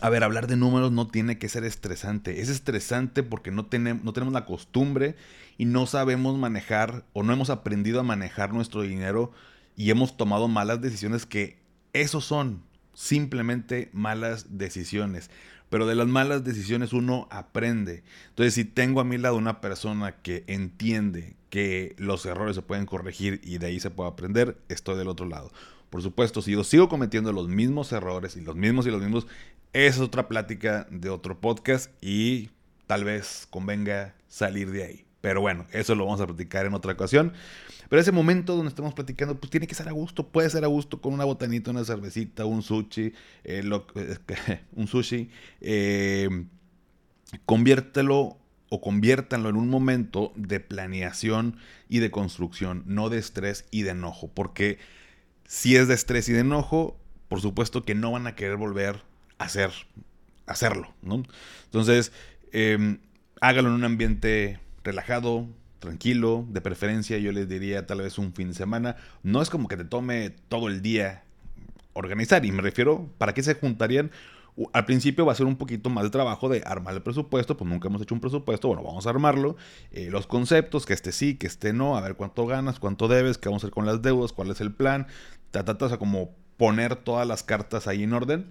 a 0.00 0.10
ver, 0.10 0.24
hablar 0.24 0.46
de 0.46 0.56
números 0.56 0.90
no 0.90 1.06
tiene 1.08 1.38
que 1.38 1.48
ser 1.48 1.64
estresante. 1.64 2.40
Es 2.40 2.48
estresante 2.48 3.22
porque 3.22 3.50
no, 3.50 3.66
tenemos, 3.66 4.02
no 4.02 4.12
tenemos 4.12 4.32
la 4.32 4.46
costumbre 4.46 5.16
y 5.58 5.66
no 5.66 5.86
sabemos 5.86 6.36
manejar 6.38 7.04
o 7.12 7.22
no 7.22 7.32
hemos 7.32 7.50
aprendido 7.50 8.00
a 8.00 8.04
manejar 8.04 8.52
nuestro 8.52 8.82
dinero 8.82 9.32
y 9.76 9.90
hemos 9.90 10.16
tomado 10.16 10.48
malas 10.48 10.80
decisiones 10.80 11.26
que 11.26 11.58
esos 11.92 12.24
son 12.24 12.62
simplemente 12.94 13.90
malas 13.92 14.58
decisiones. 14.58 15.30
Pero 15.70 15.86
de 15.86 15.94
las 15.94 16.06
malas 16.06 16.44
decisiones 16.44 16.92
uno 16.92 17.26
aprende. 17.30 18.04
Entonces, 18.28 18.54
si 18.54 18.64
tengo 18.64 19.00
a 19.00 19.04
mi 19.04 19.18
lado 19.18 19.36
una 19.36 19.60
persona 19.60 20.16
que 20.22 20.44
entiende 20.46 21.34
que 21.50 21.94
los 21.98 22.26
errores 22.26 22.56
se 22.56 22.62
pueden 22.62 22.86
corregir 22.86 23.40
y 23.42 23.58
de 23.58 23.66
ahí 23.66 23.80
se 23.80 23.90
puede 23.90 24.10
aprender, 24.10 24.56
estoy 24.68 24.96
del 24.96 25.08
otro 25.08 25.26
lado. 25.26 25.52
Por 25.90 26.02
supuesto, 26.02 26.42
si 26.42 26.52
yo 26.52 26.64
sigo 26.64 26.88
cometiendo 26.88 27.32
los 27.32 27.48
mismos 27.48 27.92
errores 27.92 28.36
y 28.36 28.40
los 28.40 28.56
mismos 28.56 28.86
y 28.86 28.90
los 28.90 29.00
mismos, 29.00 29.26
es 29.72 29.98
otra 29.98 30.28
plática 30.28 30.86
de 30.90 31.10
otro 31.10 31.40
podcast 31.40 31.90
y 32.00 32.50
tal 32.86 33.04
vez 33.04 33.46
convenga 33.50 34.14
salir 34.28 34.70
de 34.70 34.84
ahí. 34.84 35.03
Pero 35.24 35.40
bueno, 35.40 35.64
eso 35.72 35.94
lo 35.94 36.04
vamos 36.04 36.20
a 36.20 36.26
platicar 36.26 36.66
en 36.66 36.74
otra 36.74 36.92
ocasión. 36.92 37.32
Pero 37.88 37.98
ese 37.98 38.12
momento 38.12 38.56
donde 38.56 38.68
estamos 38.68 38.92
platicando, 38.92 39.40
pues 39.40 39.48
tiene 39.48 39.66
que 39.66 39.74
ser 39.74 39.88
a 39.88 39.92
gusto. 39.92 40.28
Puede 40.28 40.50
ser 40.50 40.64
a 40.64 40.66
gusto 40.66 41.00
con 41.00 41.14
una 41.14 41.24
botanita, 41.24 41.70
una 41.70 41.82
cervecita, 41.82 42.44
un 42.44 42.60
sushi, 42.60 43.14
eh, 43.42 43.62
un 44.76 44.86
sushi. 44.86 45.30
Eh, 45.62 46.28
conviértelo 47.46 48.36
o 48.68 48.80
conviértanlo 48.82 49.48
en 49.48 49.56
un 49.56 49.70
momento 49.70 50.30
de 50.36 50.60
planeación 50.60 51.56
y 51.88 52.00
de 52.00 52.10
construcción, 52.10 52.82
no 52.84 53.08
de 53.08 53.16
estrés 53.16 53.64
y 53.70 53.80
de 53.80 53.92
enojo. 53.92 54.28
Porque 54.28 54.76
si 55.46 55.74
es 55.76 55.88
de 55.88 55.94
estrés 55.94 56.28
y 56.28 56.34
de 56.34 56.40
enojo, 56.40 57.00
por 57.28 57.40
supuesto 57.40 57.82
que 57.82 57.94
no 57.94 58.12
van 58.12 58.26
a 58.26 58.34
querer 58.34 58.58
volver 58.58 59.00
a 59.38 59.44
hacer, 59.44 59.70
hacerlo. 60.44 60.92
¿no? 61.00 61.22
Entonces, 61.64 62.12
eh, 62.52 62.98
hágalo 63.40 63.70
en 63.70 63.74
un 63.76 63.84
ambiente 63.84 64.60
relajado, 64.84 65.48
tranquilo, 65.80 66.46
de 66.48 66.60
preferencia 66.60 67.18
yo 67.18 67.32
les 67.32 67.48
diría 67.48 67.86
tal 67.86 68.02
vez 68.02 68.18
un 68.18 68.32
fin 68.32 68.48
de 68.48 68.54
semana. 68.54 68.96
No 69.22 69.42
es 69.42 69.50
como 69.50 69.68
que 69.68 69.76
te 69.76 69.84
tome 69.84 70.30
todo 70.48 70.68
el 70.68 70.82
día 70.82 71.24
organizar 71.94 72.44
y 72.44 72.52
me 72.52 72.62
refiero, 72.62 73.10
¿para 73.18 73.34
qué 73.34 73.42
se 73.42 73.54
juntarían? 73.54 74.10
Al 74.72 74.84
principio 74.84 75.26
va 75.26 75.32
a 75.32 75.34
ser 75.34 75.46
un 75.46 75.56
poquito 75.56 75.90
más 75.90 76.04
de 76.04 76.10
trabajo 76.10 76.48
de 76.48 76.62
armar 76.64 76.94
el 76.94 77.02
presupuesto, 77.02 77.56
pues 77.56 77.68
nunca 77.68 77.88
hemos 77.88 78.02
hecho 78.02 78.14
un 78.14 78.20
presupuesto, 78.20 78.68
bueno, 78.68 78.84
vamos 78.84 79.04
a 79.06 79.10
armarlo, 79.10 79.56
eh, 79.90 80.10
los 80.10 80.28
conceptos, 80.28 80.86
que 80.86 80.92
este 80.92 81.10
sí, 81.10 81.34
que 81.34 81.48
este 81.48 81.72
no, 81.72 81.96
a 81.96 82.00
ver 82.00 82.14
cuánto 82.14 82.46
ganas, 82.46 82.78
cuánto 82.78 83.08
debes, 83.08 83.36
qué 83.36 83.48
vamos 83.48 83.64
a 83.64 83.66
hacer 83.66 83.74
con 83.74 83.84
las 83.84 84.00
deudas, 84.02 84.32
cuál 84.32 84.50
es 84.50 84.60
el 84.60 84.72
plan, 84.72 85.08
ta, 85.50 85.64
o 85.68 85.88
sea, 85.88 85.98
como 85.98 86.36
poner 86.56 86.94
todas 86.94 87.26
las 87.26 87.42
cartas 87.42 87.88
ahí 87.88 88.04
en 88.04 88.12
orden. 88.12 88.50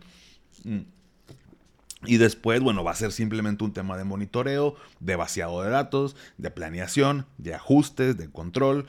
Y 2.05 2.17
después, 2.17 2.61
bueno, 2.61 2.83
va 2.83 2.91
a 2.91 2.95
ser 2.95 3.11
simplemente 3.11 3.63
un 3.63 3.73
tema 3.73 3.97
de 3.97 4.03
monitoreo, 4.03 4.75
de 4.99 5.15
vaciado 5.15 5.61
de 5.63 5.69
datos, 5.69 6.15
de 6.37 6.51
planeación, 6.51 7.25
de 7.37 7.53
ajustes, 7.53 8.17
de 8.17 8.29
control, 8.29 8.87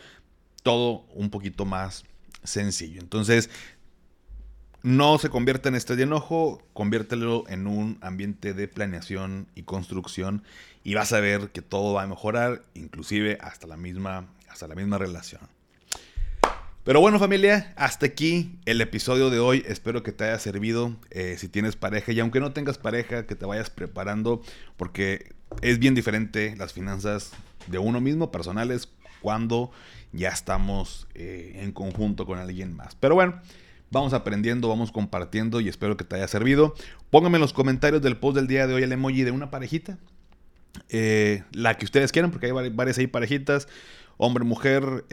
todo 0.63 1.05
un 1.15 1.31
poquito 1.31 1.65
más 1.65 2.05
sencillo. 2.43 3.01
Entonces, 3.01 3.51
no 4.83 5.19
se 5.19 5.31
convierte 5.31 5.71
en 5.71 5.77
este 5.77 5.97
de 5.97 6.03
enojo, 6.03 6.63
conviértelo 6.75 7.45
en 7.49 7.67
un 7.67 7.99
ambiente 8.03 8.53
de 8.53 8.69
planeación 8.69 9.49
y 9.55 9.63
construcción 9.63 10.43
y 10.83 10.95
vas 10.95 11.13
a 11.15 11.21
ver 11.21 11.51
que 11.53 11.63
todo 11.63 11.95
va 11.95 12.03
a 12.03 12.07
mejorar, 12.07 12.63
inclusive 12.75 13.39
hasta 13.41 13.67
la 13.67 13.79
misma, 13.79 14.29
hasta 14.49 14.69
la 14.69 14.75
misma 14.75 14.99
relación. 14.99 15.41
Pero 16.85 17.01
bueno 17.01 17.19
familia, 17.19 17.73
hasta 17.77 18.05
aquí 18.05 18.59
el 18.67 18.79
episodio 18.83 19.31
de 19.31 19.39
hoy. 19.39 19.65
Espero 19.67 20.03
que 20.03 20.13
te 20.13 20.25
haya 20.25 20.39
servido 20.39 20.95
eh, 21.11 21.37
si 21.39 21.49
tienes 21.49 21.77
pareja 21.77 22.13
y 22.13 22.21
aunque 22.21 22.41
no 22.41 22.53
tengas 22.53 22.77
pareja, 22.77 23.27
que 23.27 23.35
te 23.35 23.47
vayas 23.47 23.71
preparando 23.71 24.43
porque 24.77 25.33
es 25.63 25.79
bien 25.79 25.95
diferente 25.95 26.55
las 26.59 26.75
finanzas 26.75 27.33
de 27.69 27.79
uno 27.79 28.03
mismo, 28.03 28.31
personales, 28.31 28.91
cuando 29.23 29.71
ya 30.13 30.29
estamos 30.29 31.09
eh, 31.15 31.53
en 31.63 31.73
conjunto 31.73 32.27
con 32.27 32.39
alguien 32.39 32.77
más. 32.77 32.95
Pero 32.97 33.15
bueno, 33.15 33.41
vamos 33.91 34.13
aprendiendo, 34.13 34.69
vamos 34.69 34.93
compartiendo 34.93 35.63
y 35.63 35.71
espero 35.71 35.97
que 35.97 36.05
te 36.05 36.17
haya 36.17 36.29
servido. 36.29 36.75
Pónganme 37.09 37.39
en 37.39 37.43
los 37.43 37.55
comentarios 37.55 38.03
del 38.03 38.19
post 38.19 38.37
del 38.37 38.47
día 38.47 38.67
de 38.67 38.75
hoy 38.75 38.83
el 38.83 38.93
emoji 38.93 39.23
de 39.23 39.31
una 39.31 39.51
parejita. 39.51 39.97
Eh, 40.91 41.45
la 41.53 41.79
que 41.79 41.87
ustedes 41.87 42.13
quieran, 42.13 42.31
porque 42.31 42.45
hay 42.45 42.53
varias 42.53 42.99
ahí 42.99 43.07
parejitas. 43.07 43.69
Hombre, 44.19 44.45
mujer, 44.45 45.07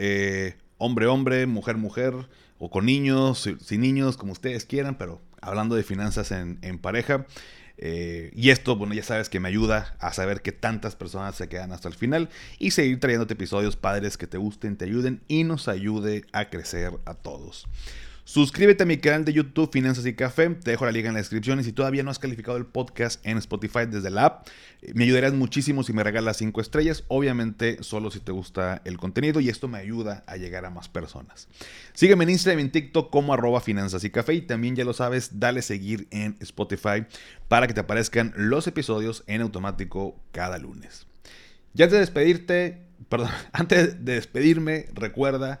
hombre, 0.82 1.06
hombre, 1.06 1.46
mujer, 1.46 1.76
mujer, 1.76 2.14
o 2.58 2.68
con 2.68 2.86
niños, 2.86 3.48
sin 3.60 3.80
niños, 3.80 4.16
como 4.16 4.32
ustedes 4.32 4.64
quieran, 4.64 4.96
pero 4.96 5.20
hablando 5.40 5.76
de 5.76 5.84
finanzas 5.84 6.32
en, 6.32 6.78
pareja. 6.78 7.26
Eh, 7.78 8.32
y 8.34 8.50
esto, 8.50 8.76
bueno, 8.76 8.92
ya 8.92 9.04
sabes 9.04 9.28
que 9.28 9.38
me 9.38 9.48
ayuda 9.48 9.96
a 10.00 10.12
saber 10.12 10.42
que 10.42 10.50
tantas 10.50 10.96
personas 10.96 11.36
se 11.36 11.48
quedan 11.48 11.72
hasta 11.72 11.88
el 11.88 11.94
final 11.94 12.28
y 12.58 12.72
seguir 12.72 12.98
trayéndote 12.98 13.34
episodios 13.34 13.76
padres 13.76 14.16
que 14.16 14.26
te 14.26 14.38
gusten, 14.38 14.76
te 14.76 14.84
ayuden 14.84 15.22
y 15.28 15.44
nos 15.44 15.68
ayude 15.68 16.24
a 16.32 16.50
crecer 16.50 16.92
a 17.04 17.14
todos. 17.14 17.68
Suscríbete 18.24 18.84
a 18.84 18.86
mi 18.86 18.98
canal 18.98 19.24
de 19.24 19.32
YouTube 19.32 19.72
Finanzas 19.72 20.06
y 20.06 20.14
Café, 20.14 20.48
te 20.50 20.70
dejo 20.70 20.84
la 20.84 20.92
liga 20.92 21.08
en 21.08 21.14
la 21.14 21.20
descripción. 21.20 21.58
Y 21.58 21.64
si 21.64 21.72
todavía 21.72 22.04
no 22.04 22.10
has 22.12 22.20
calificado 22.20 22.56
el 22.56 22.66
podcast 22.66 23.24
en 23.26 23.36
Spotify 23.38 23.80
desde 23.88 24.10
la 24.10 24.26
app, 24.26 24.46
me 24.94 25.02
ayudarías 25.04 25.32
muchísimo 25.32 25.82
si 25.82 25.92
me 25.92 26.04
regalas 26.04 26.36
5 26.36 26.60
estrellas, 26.60 27.02
obviamente 27.08 27.82
solo 27.82 28.12
si 28.12 28.20
te 28.20 28.30
gusta 28.30 28.80
el 28.84 28.96
contenido. 28.96 29.40
Y 29.40 29.48
esto 29.48 29.66
me 29.66 29.78
ayuda 29.78 30.22
a 30.28 30.36
llegar 30.36 30.64
a 30.64 30.70
más 30.70 30.88
personas. 30.88 31.48
Sígueme 31.94 32.22
en 32.22 32.30
Instagram 32.30 32.60
y 32.60 32.62
en 32.62 32.70
TikTok 32.70 33.10
como 33.10 33.34
arroba 33.34 33.60
Finanzas 33.60 34.04
y 34.04 34.10
Café. 34.10 34.34
Y 34.34 34.42
también 34.42 34.76
ya 34.76 34.84
lo 34.84 34.92
sabes, 34.92 35.40
dale 35.40 35.60
seguir 35.60 36.06
en 36.12 36.36
Spotify 36.38 37.04
para 37.48 37.66
que 37.66 37.74
te 37.74 37.80
aparezcan 37.80 38.32
los 38.36 38.68
episodios 38.68 39.24
en 39.26 39.40
automático 39.40 40.16
cada 40.30 40.58
lunes. 40.58 41.08
Ya 41.74 41.86
antes 41.86 41.94
de 41.94 42.00
despedirte, 42.00 42.82
perdón, 43.08 43.30
antes 43.52 44.04
de 44.04 44.14
despedirme, 44.14 44.86
recuerda 44.94 45.60